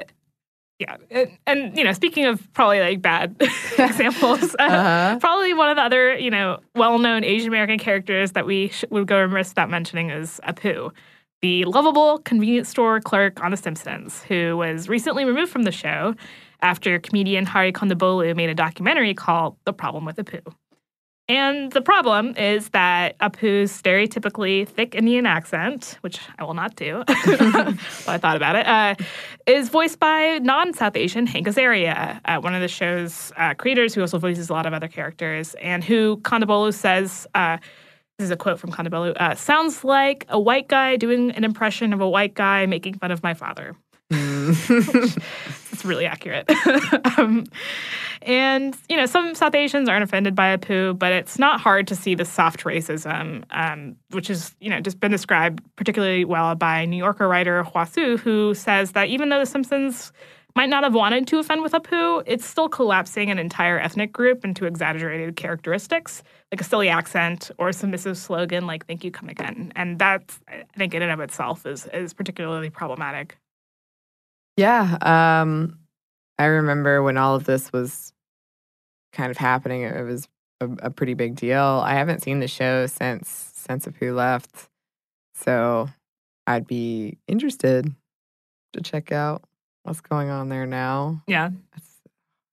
[0.79, 3.35] yeah, and, and you know, speaking of probably like bad
[3.79, 5.17] examples, uh, Uh-huh.
[5.19, 9.07] probably one of the other you know well-known Asian American characters that we sh- would
[9.07, 10.91] go remiss without mentioning is Apu,
[11.41, 16.15] the lovable convenience store clerk on The Simpsons, who was recently removed from the show
[16.61, 20.41] after comedian Hari Kondabolu made a documentary called "The Problem with Apu."
[21.29, 27.03] And the problem is that Apu's stereotypically thick Indian accent, which I will not do,
[27.05, 27.77] but
[28.07, 28.95] I thought about it, uh,
[29.45, 33.93] is voiced by non South Asian Hank Azaria, uh, one of the show's uh, creators
[33.93, 37.57] who also voices a lot of other characters, and who Kondabolu says, uh,
[38.17, 41.93] this is a quote from Kondabolu, uh, sounds like a white guy doing an impression
[41.93, 43.75] of a white guy making fun of my father.
[44.09, 46.49] it's really accurate.
[47.17, 47.45] um,
[48.23, 51.95] and, you know, some South Asians aren't offended by Apu, but it's not hard to
[51.95, 56.85] see the soft racism, um, which has, you know, just been described particularly well by
[56.85, 60.11] New Yorker writer Hua Hsu, who says that even though The Simpsons
[60.57, 64.43] might not have wanted to offend with Apu, it's still collapsing an entire ethnic group
[64.43, 69.29] into exaggerated characteristics, like a silly accent or a submissive slogan like "Thank you, come
[69.29, 73.37] again," and that I think in and of itself is is particularly problematic.
[74.57, 74.97] Yeah.
[75.03, 75.77] Um,
[76.39, 78.11] I remember when all of this was
[79.13, 80.27] kind of happening, it was
[80.59, 81.83] a, a pretty big deal.
[81.85, 84.69] I haven't seen the show since since Apu left.
[85.35, 85.87] So
[86.47, 87.93] I'd be interested
[88.73, 89.43] to check out
[89.87, 91.21] what's going on there now.
[91.27, 91.85] Yeah, That's,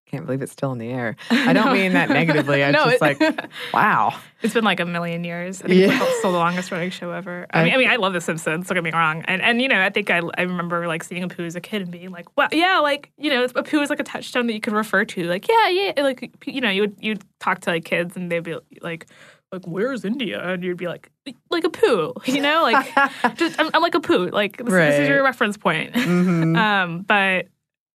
[0.06, 1.16] can't believe it's still in the air.
[1.30, 2.62] I don't mean that negatively.
[2.62, 4.14] I'm No, just it- like, wow.
[4.42, 5.60] It's been like a million years.
[5.62, 5.98] I think it's Yeah.
[6.00, 7.46] like still the longest running show ever.
[7.50, 8.68] I I- mean, I mean, I love The Simpsons.
[8.68, 9.22] Don't get me wrong.
[9.26, 11.82] And and you know, I think I, I remember like seeing Apu as a kid
[11.82, 14.60] and being like, well, yeah, like you know, Apu is like a touchstone that you
[14.60, 15.24] could refer to.
[15.24, 18.44] Like, yeah, yeah, like you know, you would you'd talk to like kids and they'd
[18.44, 19.06] be like.
[19.54, 20.40] Like where's India?
[20.46, 21.10] And you'd be like,
[21.50, 22.92] like a poo, you know, like
[23.36, 24.28] just I'm, I'm like a poo.
[24.30, 25.94] Like this, this is your reference point.
[25.94, 26.56] Mhm.
[26.58, 27.46] Um, but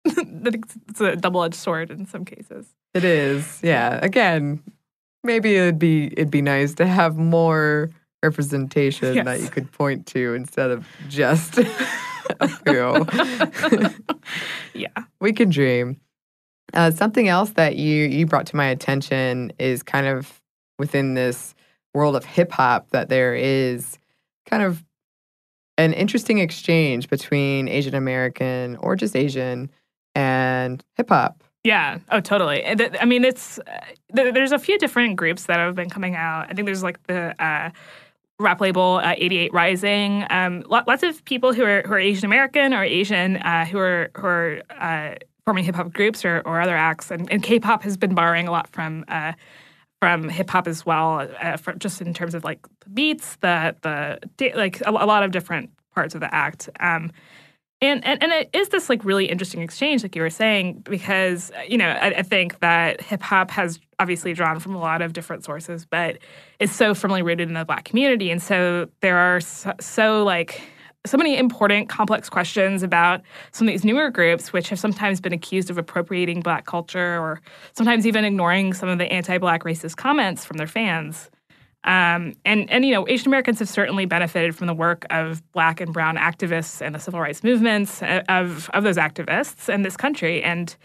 [0.04, 2.66] it's- it's a double edged sword in some cases.
[2.94, 3.60] It is.
[3.62, 3.98] Yeah.
[4.02, 4.62] Again,
[5.24, 7.90] maybe it'd be it'd be nice to have more
[8.22, 13.06] representation that you could point to instead of just a few.
[14.74, 14.88] Yeah.
[15.20, 16.00] we can dream.
[16.74, 20.40] Uh, something else that you you brought to my attention is kind of
[20.78, 21.54] within this
[21.94, 23.98] world of hip hop that there is
[24.46, 24.84] kind of
[25.76, 29.70] an interesting exchange between Asian American or just Asian
[30.14, 31.44] and hip hop.
[31.64, 31.98] Yeah.
[32.10, 32.64] Oh, totally.
[32.66, 36.46] I mean, it's uh, there's a few different groups that have been coming out.
[36.48, 37.70] I think there's like the uh,
[38.38, 40.24] rap label uh, 88 Rising.
[40.30, 43.78] Um, lo- lots of people who are who are Asian American or Asian uh, who
[43.78, 45.14] are who are uh,
[45.44, 47.10] forming hip hop groups or, or other acts.
[47.10, 49.04] And, and K-pop has been borrowing a lot from.
[50.00, 54.52] From hip hop as well, uh, just in terms of like the beats, the the
[54.54, 56.68] like a, a lot of different parts of the act.
[56.78, 57.10] Um,
[57.80, 61.50] and, and and it is this like really interesting exchange, like you were saying, because
[61.50, 65.02] uh, you know I, I think that hip hop has obviously drawn from a lot
[65.02, 66.18] of different sources, but
[66.60, 70.60] is so firmly rooted in the Black community, and so there are so, so like
[71.08, 75.32] so many important, complex questions about some of these newer groups, which have sometimes been
[75.32, 77.40] accused of appropriating Black culture or
[77.72, 81.30] sometimes even ignoring some of the anti-Black racist comments from their fans.
[81.84, 85.80] Um, and and you know, Asian Americans have certainly benefited from the work of Black
[85.80, 89.96] and Brown activists and the civil rights movements uh, of of those activists in this
[89.96, 90.42] country.
[90.42, 90.76] And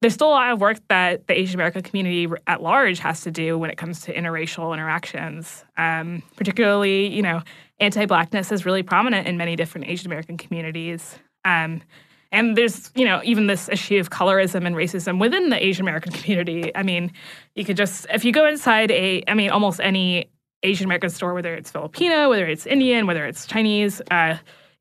[0.00, 3.30] there's still a lot of work that the Asian American community at large has to
[3.30, 5.64] do when it comes to interracial interactions.
[5.76, 7.42] Um, particularly, you know,
[7.80, 11.18] anti-blackness is really prominent in many different Asian American communities.
[11.44, 11.82] Um,
[12.30, 16.12] and there's, you know, even this issue of colorism and racism within the Asian American
[16.20, 16.74] community.
[16.76, 17.12] I mean,
[17.54, 20.30] you could just, if you go inside a, I mean, almost any
[20.62, 24.36] Asian American store, whether it's Filipino, whether it's Indian, whether it's Chinese, uh,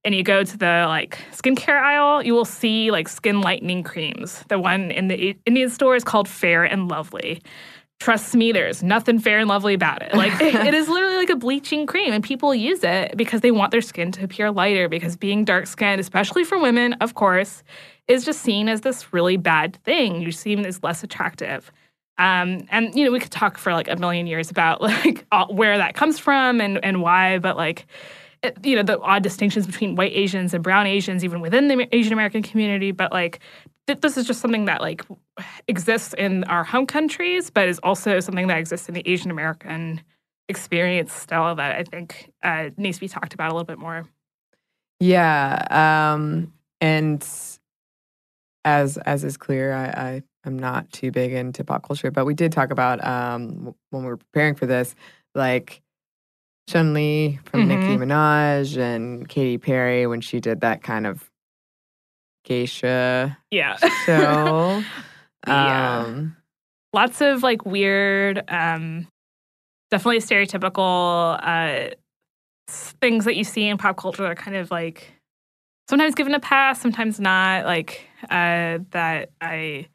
[0.07, 4.41] and you go to the like skincare aisle, you will see like skin lightening creams.
[4.47, 7.41] The one in the Indian store is called Fair and Lovely.
[7.99, 10.13] Trust me, there's nothing fair and lovely about it.
[10.13, 13.51] Like it, it is literally like a bleaching cream, and people use it because they
[13.51, 14.87] want their skin to appear lighter.
[14.87, 17.61] Because being dark skinned, especially for women, of course,
[18.07, 20.21] is just seen as this really bad thing.
[20.21, 21.69] You seem as less attractive.
[22.17, 25.77] Um, and you know, we could talk for like a million years about like where
[25.77, 27.87] that comes from and and why, but like
[28.63, 32.13] you know the odd distinctions between white Asians and brown Asians, even within the Asian
[32.13, 32.91] American community.
[32.91, 33.39] But like
[33.87, 35.03] th- this is just something that like
[35.67, 40.01] exists in our home countries, but is also something that exists in the Asian American
[40.49, 44.05] experience still that I think uh, needs to be talked about a little bit more.
[44.99, 47.25] Yeah, um, and
[48.65, 52.33] as as is clear, I, I am not too big into pop culture, but we
[52.33, 54.95] did talk about um, when we were preparing for this,
[55.35, 55.81] like
[56.67, 57.69] Chun Li from mm-hmm.
[57.69, 61.29] Nicki Minaj and Katy Perry when she did that kind of
[62.43, 64.83] geisha yeah show.
[65.47, 65.99] yeah.
[65.99, 66.35] Um,
[66.93, 69.07] Lots of like weird, um,
[69.91, 71.93] definitely stereotypical uh,
[72.67, 75.13] things that you see in pop culture that are kind of like
[75.89, 77.65] sometimes given a pass, sometimes not.
[77.65, 79.87] Like uh, that I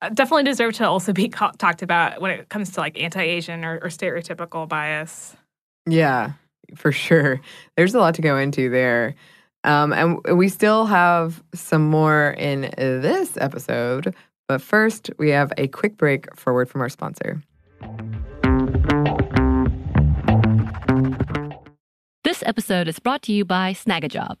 [0.00, 1.28] uh, definitely deserve to also be
[1.58, 5.34] talked about when it comes to like anti-Asian or, or stereotypical bias.
[5.86, 6.32] Yeah,
[6.74, 7.40] for sure.
[7.76, 9.14] There's a lot to go into there.
[9.64, 14.14] Um, and we still have some more in this episode.
[14.48, 17.42] But first, we have a quick break for word from our sponsor.
[22.24, 24.40] This episode is brought to you by Snagajob.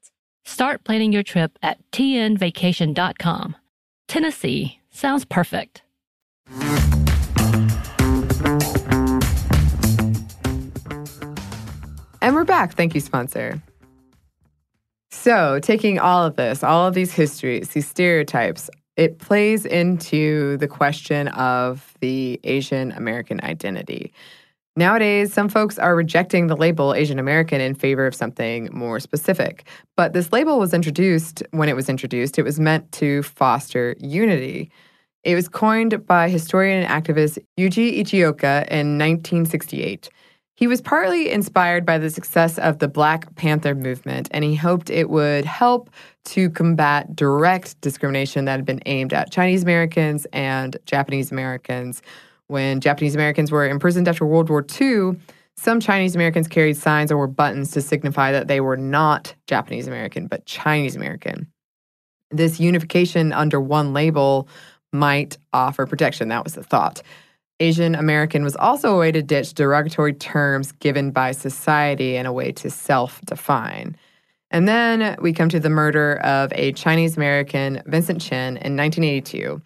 [0.45, 3.55] Start planning your trip at tnvacation.com.
[4.07, 5.83] Tennessee sounds perfect.
[12.23, 12.73] And we're back.
[12.73, 13.61] Thank you, sponsor.
[15.09, 20.67] So, taking all of this, all of these histories, these stereotypes, it plays into the
[20.67, 24.13] question of the Asian American identity.
[24.77, 29.67] Nowadays, some folks are rejecting the label Asian American in favor of something more specific.
[29.97, 34.71] But this label was introduced when it was introduced, it was meant to foster unity.
[35.23, 40.09] It was coined by historian and activist Yuji Ichioka in 1968.
[40.55, 44.89] He was partly inspired by the success of the Black Panther movement, and he hoped
[44.89, 45.89] it would help
[46.25, 52.01] to combat direct discrimination that had been aimed at Chinese Americans and Japanese Americans.
[52.51, 55.17] When Japanese Americans were imprisoned after World War II,
[55.55, 59.87] some Chinese Americans carried signs or wore buttons to signify that they were not Japanese
[59.87, 61.47] American, but Chinese American.
[62.29, 64.49] This unification under one label
[64.91, 66.27] might offer protection.
[66.27, 67.01] That was the thought.
[67.61, 72.33] Asian American was also a way to ditch derogatory terms given by society and a
[72.33, 73.95] way to self define.
[74.49, 79.61] And then we come to the murder of a Chinese American, Vincent Chin, in 1982.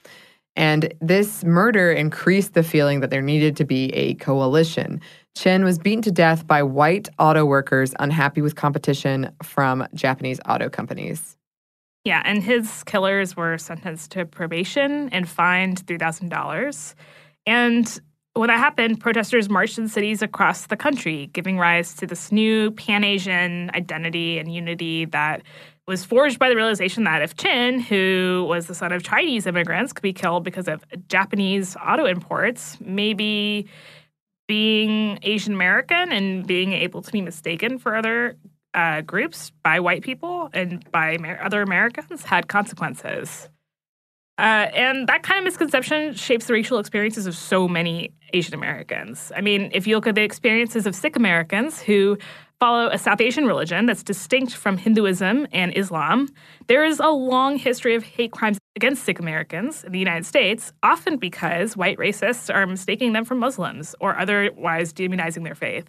[0.56, 5.02] And this murder increased the feeling that there needed to be a coalition.
[5.36, 10.70] Chin was beaten to death by white auto workers unhappy with competition from Japanese auto
[10.70, 11.36] companies.
[12.06, 16.94] Yeah, and his killers were sentenced to probation and fined $3,000.
[17.48, 18.00] And
[18.34, 22.72] when that happened, protesters marched in cities across the country, giving rise to this new
[22.72, 25.42] Pan Asian identity and unity that
[25.88, 29.94] was forged by the realization that if Chin, who was the son of Chinese immigrants,
[29.94, 33.68] could be killed because of Japanese auto imports, maybe
[34.48, 38.36] being Asian American and being able to be mistaken for other
[38.74, 43.50] uh, groups by white people and by Amer- other Americans had consequences.
[44.38, 49.32] Uh, and that kind of misconception shapes the racial experiences of so many Asian Americans.
[49.34, 52.18] I mean, if you look at the experiences of Sikh Americans who
[52.60, 56.30] follow a South Asian religion that's distinct from Hinduism and Islam,
[56.68, 60.74] there is a long history of hate crimes against Sikh Americans in the United States,
[60.84, 65.86] often because white racists are mistaking them for Muslims or otherwise demonizing their faith.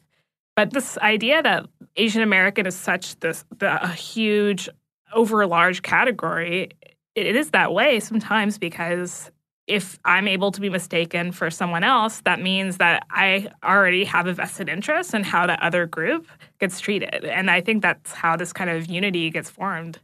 [0.55, 4.69] But this idea that Asian American is such this the, a huge,
[5.15, 6.71] over large category,
[7.15, 9.31] it, it is that way sometimes because
[9.67, 14.27] if I'm able to be mistaken for someone else, that means that I already have
[14.27, 16.29] a vested interest in how that other group
[16.61, 17.25] gets treated.
[17.25, 19.99] And I think that's how this kind of unity gets formed.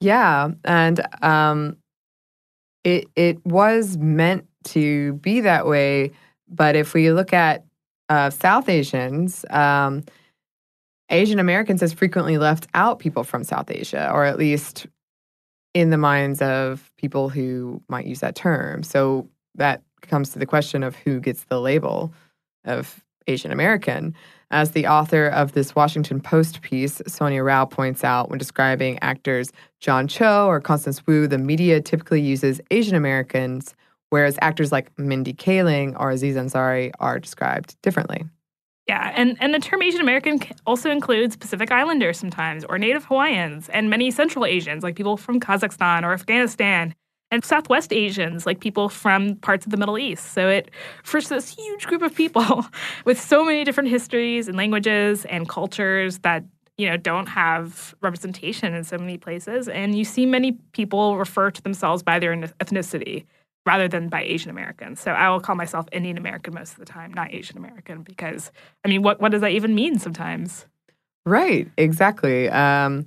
[0.00, 0.50] Yeah.
[0.64, 1.76] And um,
[2.84, 6.12] it, it was meant to be that way.
[6.48, 7.64] But if we look at
[8.08, 10.04] uh, South Asians, um,
[11.10, 14.86] Asian Americans has frequently left out people from South Asia, or at least
[15.74, 18.82] in the minds of people who might use that term.
[18.82, 22.12] So that comes to the question of who gets the label
[22.64, 24.14] of Asian American.
[24.50, 29.50] As the author of this Washington Post piece, Sonia Rao points out when describing actors
[29.80, 33.74] John Cho or Constance Wu, the media typically uses Asian Americans
[34.14, 38.24] whereas actors like Mindy Kaling or Aziz Ansari are described differently.
[38.86, 43.70] Yeah, and, and the term Asian American also includes Pacific Islanders sometimes, or Native Hawaiians,
[43.70, 46.94] and many Central Asians, like people from Kazakhstan or Afghanistan,
[47.30, 50.32] and Southwest Asians, like people from parts of the Middle East.
[50.34, 50.70] So it
[51.02, 52.66] refers to this huge group of people
[53.06, 56.44] with so many different histories and languages and cultures that
[56.76, 59.66] you know don't have representation in so many places.
[59.66, 63.24] And you see many people refer to themselves by their ethnicity
[63.66, 65.00] rather than by Asian Americans.
[65.00, 68.52] So I will call myself Indian American most of the time, not Asian American, because
[68.84, 70.66] I mean, what what does that even mean sometimes?
[71.26, 72.48] Right, exactly.
[72.50, 73.06] Um,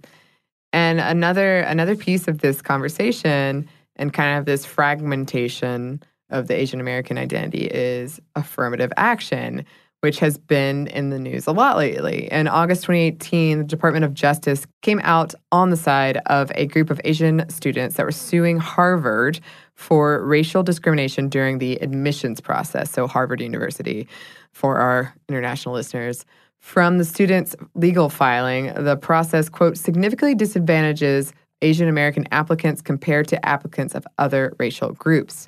[0.74, 6.80] and another another piece of this conversation and kind of this fragmentation of the Asian
[6.82, 9.66] American identity is affirmative action,
[10.02, 12.28] which has been in the news a lot lately.
[12.32, 16.90] In August 2018, the Department of Justice came out on the side of a group
[16.90, 19.40] of Asian students that were suing Harvard
[19.78, 22.92] for racial discrimination during the admissions process.
[22.92, 24.08] So, Harvard University,
[24.52, 26.26] for our international listeners.
[26.60, 33.46] From the students' legal filing, the process, quote, significantly disadvantages Asian American applicants compared to
[33.46, 35.48] applicants of other racial groups.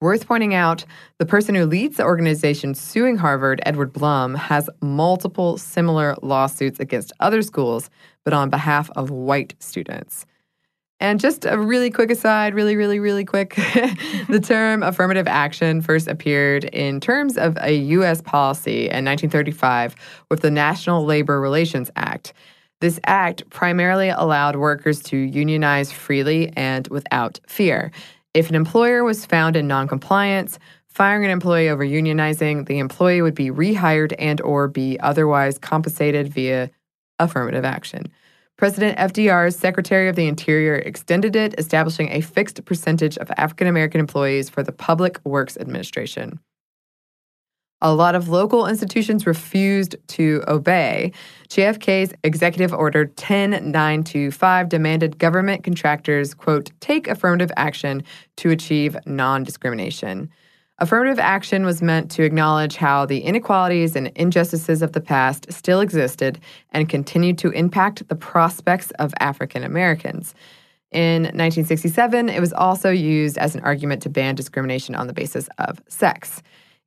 [0.00, 0.84] Worth pointing out,
[1.18, 7.12] the person who leads the organization suing Harvard, Edward Blum, has multiple similar lawsuits against
[7.18, 7.90] other schools,
[8.24, 10.24] but on behalf of white students.
[11.00, 13.54] And just a really quick aside, really, really, really quick
[14.28, 18.20] the term affirmative action first appeared in terms of a U.S.
[18.20, 19.94] policy in 1935
[20.28, 22.32] with the National Labor Relations Act.
[22.80, 27.92] This act primarily allowed workers to unionize freely and without fear.
[28.34, 33.34] If an employer was found in noncompliance, firing an employee over unionizing, the employee would
[33.34, 36.70] be rehired and or be otherwise compensated via
[37.18, 38.06] affirmative action.
[38.58, 44.00] President FDR's Secretary of the Interior extended it, establishing a fixed percentage of African American
[44.00, 46.40] employees for the Public Works Administration.
[47.80, 51.12] A lot of local institutions refused to obey.
[51.48, 58.02] JFK's Executive Order 10925 demanded government contractors, quote, take affirmative action
[58.38, 60.28] to achieve non discrimination.
[60.80, 65.80] Affirmative action was meant to acknowledge how the inequalities and injustices of the past still
[65.80, 66.38] existed
[66.70, 70.34] and continued to impact the prospects of African Americans.
[70.92, 75.48] In 1967, it was also used as an argument to ban discrimination on the basis
[75.58, 76.42] of sex.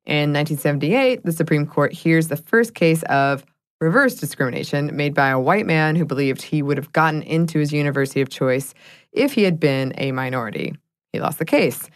[0.06, 3.44] In 1978, the Supreme Court hears the first case of
[3.80, 7.72] reverse discrimination made by a white man who believed he would have gotten into his
[7.72, 8.72] university of choice
[9.12, 10.74] if he had been a minority.
[11.12, 11.90] He lost the case.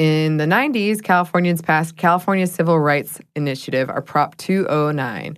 [0.00, 5.36] In the 90s, Californians passed California Civil Rights Initiative, or Prop 209.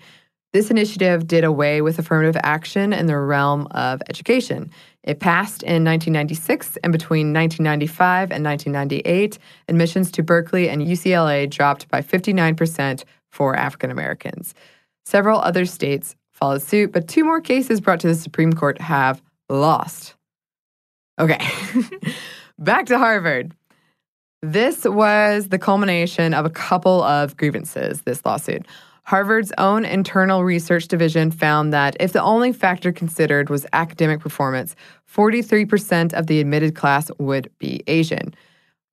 [0.52, 4.70] This initiative did away with affirmative action in the realm of education.
[5.02, 9.36] It passed in 1996, and between 1995 and 1998,
[9.66, 13.02] admissions to Berkeley and UCLA dropped by 59%
[13.32, 14.54] for African Americans.
[15.04, 19.22] Several other states followed suit, but two more cases brought to the Supreme Court have
[19.48, 20.14] lost.
[21.18, 21.44] Okay,
[22.60, 23.56] back to Harvard.
[24.42, 28.66] This was the culmination of a couple of grievances, this lawsuit.
[29.04, 34.74] Harvard's own internal research division found that if the only factor considered was academic performance,
[35.08, 38.34] 43% of the admitted class would be Asian.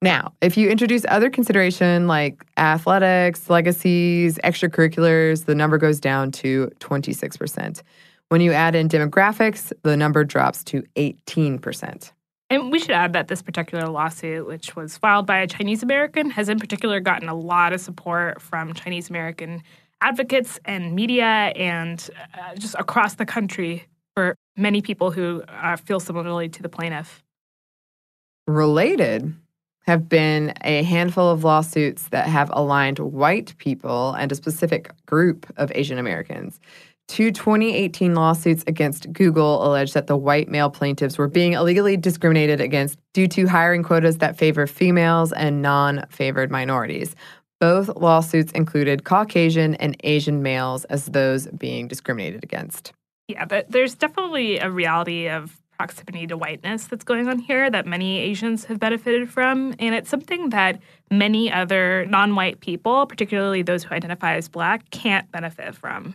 [0.00, 6.70] Now, if you introduce other consideration like athletics, legacies, extracurriculars, the number goes down to
[6.78, 7.82] 26%.
[8.28, 12.12] When you add in demographics, the number drops to 18%.
[12.50, 16.30] And we should add that this particular lawsuit, which was filed by a Chinese American,
[16.30, 19.62] has in particular gotten a lot of support from Chinese American
[20.00, 23.86] advocates and media and uh, just across the country
[24.16, 27.22] for many people who uh, feel similarly to the plaintiff.
[28.48, 29.32] Related
[29.86, 35.46] have been a handful of lawsuits that have aligned white people and a specific group
[35.56, 36.60] of Asian Americans.
[37.10, 42.60] Two 2018 lawsuits against Google allege that the white male plaintiffs were being illegally discriminated
[42.60, 47.16] against due to hiring quotas that favor females and non favored minorities.
[47.58, 52.92] Both lawsuits included Caucasian and Asian males as those being discriminated against.
[53.26, 57.88] Yeah, but there's definitely a reality of proximity to whiteness that's going on here that
[57.88, 59.74] many Asians have benefited from.
[59.80, 60.80] And it's something that
[61.10, 66.14] many other non white people, particularly those who identify as black, can't benefit from.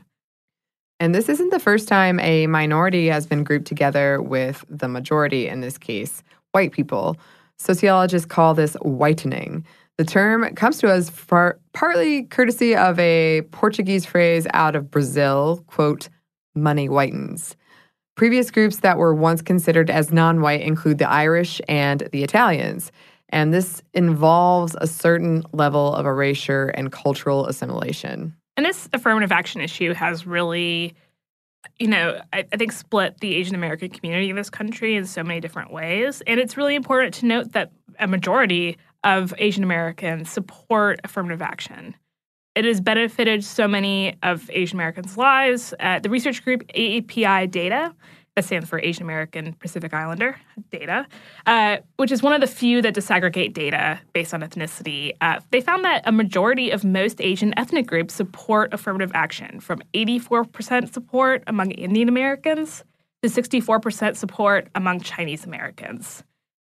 [0.99, 5.47] And this isn't the first time a minority has been grouped together with the majority,
[5.47, 7.17] in this case, white people.
[7.57, 9.65] Sociologists call this whitening.
[9.97, 15.63] The term comes to us far, partly courtesy of a Portuguese phrase out of Brazil,
[15.67, 16.09] quote,
[16.53, 17.55] money whitens.
[18.15, 22.91] Previous groups that were once considered as non white include the Irish and the Italians.
[23.29, 28.35] And this involves a certain level of erasure and cultural assimilation.
[28.57, 30.95] And this affirmative action issue has really,
[31.77, 35.23] you know, I, I, think split the Asian American community in this country in so
[35.23, 36.21] many different ways.
[36.25, 41.95] And it's really important to note that a majority of Asian Americans support affirmative action.
[42.55, 45.73] It has benefited so many of Asian Americans' lives.
[45.79, 47.93] Uh, the research group AAPI Data
[48.35, 50.35] that stands for Asian American Pacific Islander
[50.71, 51.07] data,
[51.45, 55.13] uh, which is one of the few that disaggregate data based on ethnicity.
[55.21, 59.81] Uh, they found that a majority of most Asian ethnic groups support affirmative action, from
[59.93, 62.83] 84% support among Indian Americans
[63.23, 66.23] to 64% support among Chinese Americans.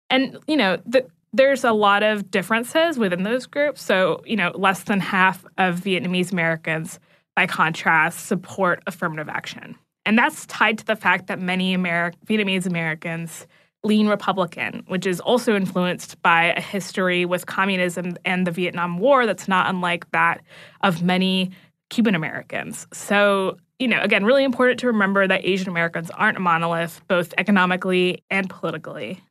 [0.10, 3.82] And, you know, the, there's a lot of differences within those groups.
[3.82, 7.00] So, you know, less than half of Vietnamese Americans,
[7.36, 9.78] by contrast, support affirmative action.
[10.08, 13.46] And that's tied to the fact that many Ameri- Vietnamese Americans
[13.84, 19.26] lean Republican, which is also influenced by a history with communism and the Vietnam War
[19.26, 20.42] that's not unlike that
[20.80, 21.52] of many
[21.90, 22.88] Cuban Americans.
[22.94, 27.34] So, you know, again, really important to remember that Asian Americans aren't a monolith, both
[27.38, 29.22] economically and politically.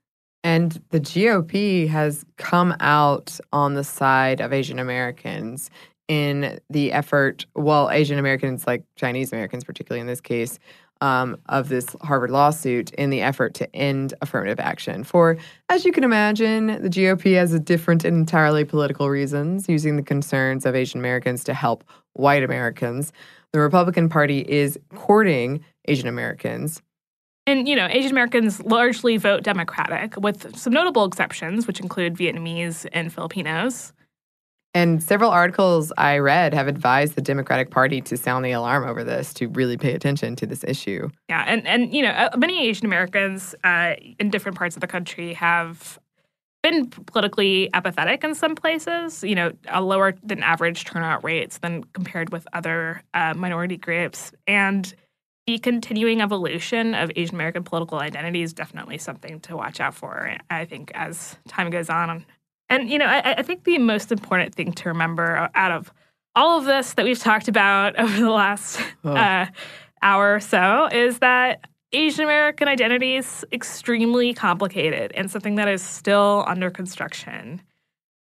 [0.44, 5.70] And the GOP has come out on the side of Asian Americans
[6.08, 10.58] in the effort, well, Asian Americans, like Chinese Americans, particularly in this case,
[11.00, 15.04] um, of this Harvard lawsuit in the effort to end affirmative action.
[15.04, 15.36] For,
[15.68, 20.02] as you can imagine, the GOP has a different and entirely political reasons, using the
[20.02, 21.84] concerns of Asian Americans to help
[22.14, 23.12] white Americans.
[23.52, 26.82] The Republican Party is courting Asian Americans.
[27.46, 32.86] And, you know, Asian Americans largely vote Democratic, with some notable exceptions, which include Vietnamese
[32.92, 33.92] and Filipinos.
[34.76, 39.02] And several articles I read have advised the Democratic Party to sound the alarm over
[39.02, 41.08] this, to really pay attention to this issue.
[41.30, 44.86] Yeah, and and you know, uh, many Asian Americans uh, in different parts of the
[44.86, 45.98] country have
[46.62, 49.24] been politically apathetic in some places.
[49.24, 54.32] You know, a lower than average turnout rates than compared with other uh, minority groups,
[54.46, 54.94] and
[55.46, 60.36] the continuing evolution of Asian American political identity is definitely something to watch out for.
[60.50, 62.26] I think as time goes on
[62.68, 65.92] And, you know, I, I think the most important thing to remember out of
[66.34, 69.12] all of this that we've talked about over the last Oh.
[69.12, 69.46] uh,
[70.02, 75.82] hour or so is that Asian American identity is extremely complicated and something that is
[75.82, 77.62] still under construction.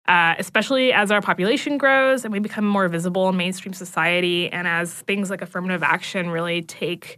[0.07, 4.67] Uh, especially as our population grows and we become more visible in mainstream society, and
[4.67, 7.17] as things like affirmative action really take,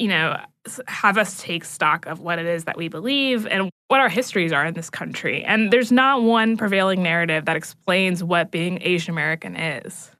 [0.00, 0.40] you know,
[0.88, 4.50] have us take stock of what it is that we believe and what our histories
[4.50, 5.44] are in this country.
[5.44, 10.10] And there's not one prevailing narrative that explains what being Asian American is.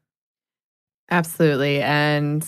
[1.10, 1.80] Absolutely.
[1.80, 2.46] And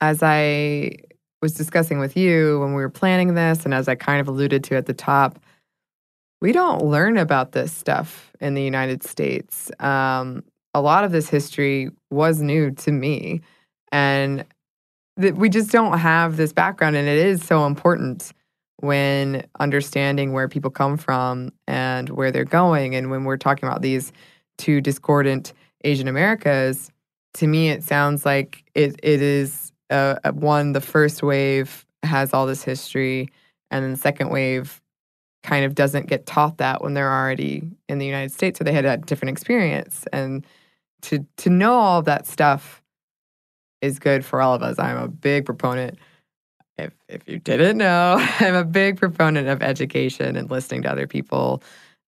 [0.00, 0.96] as I
[1.42, 4.64] was discussing with you when we were planning this, and as I kind of alluded
[4.64, 5.38] to at the top,
[6.40, 9.70] we don't learn about this stuff in the United States.
[9.78, 13.42] Um, a lot of this history was new to me,
[13.92, 14.44] and
[15.16, 16.96] that we just don't have this background.
[16.96, 18.32] And it is so important
[18.78, 22.94] when understanding where people come from and where they're going.
[22.94, 24.12] And when we're talking about these
[24.58, 25.52] two discordant
[25.84, 26.90] Asian Americas,
[27.34, 32.32] to me, it sounds like it, it is uh, uh, one, the first wave has
[32.32, 33.28] all this history,
[33.70, 34.80] and then the second wave
[35.42, 38.72] kind of doesn't get taught that when they're already in the United States, so they
[38.72, 40.04] had a different experience.
[40.12, 40.46] And
[41.02, 42.82] to to know all that stuff
[43.84, 44.78] is good for all of us.
[44.78, 45.98] I'm a big proponent.
[46.78, 51.06] If if you didn't know, I'm a big proponent of education and listening to other
[51.06, 51.62] people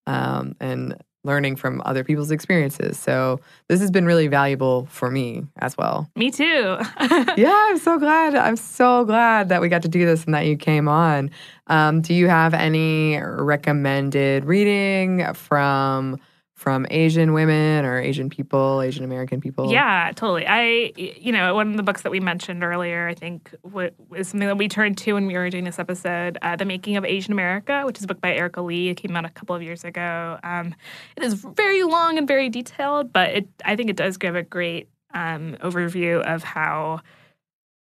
[0.06, 2.98] um, and learning from other people's experiences.
[2.98, 6.08] So this has been really valuable for me as well.
[6.14, 6.78] Me too.
[7.36, 8.36] yeah, I'm so glad.
[8.36, 11.30] I'm so glad that we got to do this and that you came on.
[11.66, 16.20] Um, do you have any recommended reading from
[16.56, 19.70] from Asian women or Asian people, Asian American people?
[19.70, 20.46] Yeah, totally.
[20.46, 23.92] I, you know, one of the books that we mentioned earlier, I think, was
[24.22, 27.04] something that we turned to when we were doing this episode, uh, "The Making of
[27.04, 28.88] Asian America," which is a book by Erika Lee.
[28.88, 30.38] It came out a couple of years ago.
[30.42, 30.74] Um,
[31.14, 34.42] it is very long and very detailed, but it, I think, it does give a
[34.42, 37.00] great um, overview of how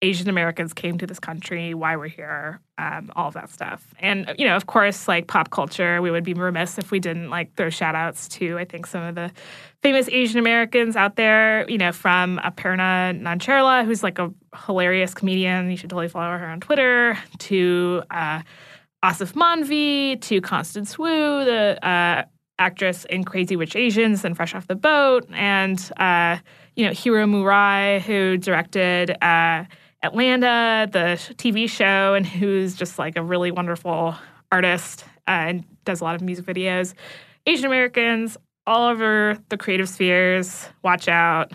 [0.03, 3.87] Asian Americans came to this country, why we're here, um, all of that stuff.
[3.99, 7.29] And, you know, of course, like pop culture, we would be remiss if we didn't
[7.29, 9.31] like throw shout outs to, I think, some of the
[9.83, 14.33] famous Asian Americans out there, you know, from Aparna Nancherla, who's like a
[14.67, 15.71] hilarious comedian.
[15.71, 18.41] You should totally follow her on Twitter, to uh,
[19.05, 22.25] Aasif Mandvi, to Constance Wu, the uh,
[22.59, 26.39] actress in Crazy Rich Asians and Fresh Off the Boat, and, uh,
[26.75, 29.11] you know, Hiro Murai, who directed.
[29.23, 29.65] Uh,
[30.03, 34.15] Atlanta, the TV show, and who's just like a really wonderful
[34.51, 36.95] artist uh, and does a lot of music videos.
[37.47, 38.37] Asian Americans
[38.67, 40.69] all over the creative spheres.
[40.83, 41.53] Watch out.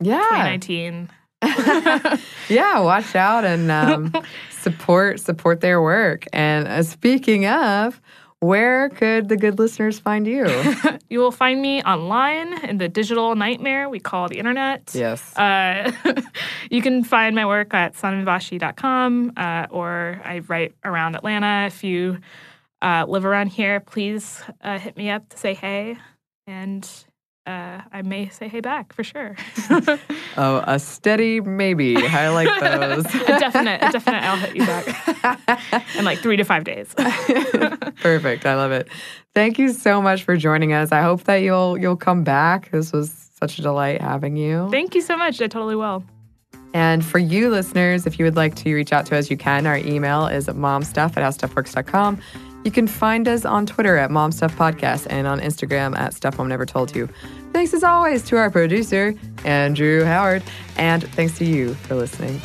[0.00, 0.18] Yeah.
[0.18, 1.10] 2019.
[2.48, 4.12] yeah, watch out and um,
[4.50, 6.26] support support their work.
[6.32, 8.00] And uh, speaking of,
[8.40, 10.46] where could the good listeners find you?
[11.10, 14.92] You will find me online in the digital nightmare we call the internet.
[14.94, 15.36] yes.
[15.36, 15.90] Uh,
[16.70, 21.66] you can find my work at sanvashi.com uh, or I write around Atlanta.
[21.66, 22.18] If you
[22.80, 25.96] uh, live around here, please uh, hit me up to say hey.
[26.46, 26.88] And
[27.50, 29.36] uh, I may say hey back for sure.
[30.36, 31.96] oh, a steady maybe.
[31.96, 33.04] I like those.
[33.14, 36.94] a definite, a definite I'll hit you back in like three to five days.
[36.94, 38.46] Perfect.
[38.46, 38.88] I love it.
[39.34, 40.92] Thank you so much for joining us.
[40.92, 42.70] I hope that you'll you'll come back.
[42.70, 44.68] This was such a delight having you.
[44.70, 45.40] Thank you so much.
[45.40, 46.04] I totally will.
[46.72, 49.66] And for you listeners, if you would like to reach out to us, you can.
[49.66, 52.20] Our email is momstuff at howstuffworks.com.
[52.64, 56.66] You can find us on Twitter at momstuffpodcast and on Instagram at stuff mom never
[56.66, 57.08] told you.
[57.52, 60.42] Thanks as always to our producer, Andrew Howard,
[60.76, 62.40] and thanks to you for listening.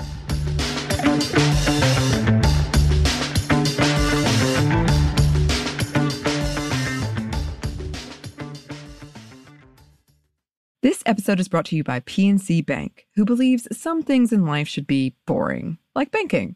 [10.82, 14.68] This episode is brought to you by PNC Bank, who believes some things in life
[14.68, 16.56] should be boring, like banking.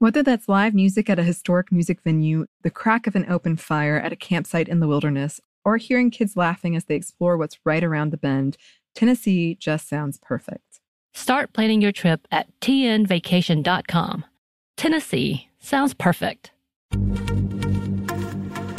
[0.00, 3.98] Whether that's live music at a historic music venue, the crack of an open fire
[3.98, 7.84] at a campsite in the wilderness, or hearing kids laughing as they explore what's right
[7.84, 8.56] around the bend,
[8.94, 10.80] Tennessee just sounds perfect.
[11.12, 14.24] Start planning your trip at tnvacation.com.
[14.78, 16.52] Tennessee sounds perfect.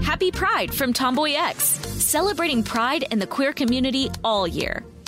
[0.02, 4.84] Happy Pride from Tomboy X, celebrating pride in the queer community all year.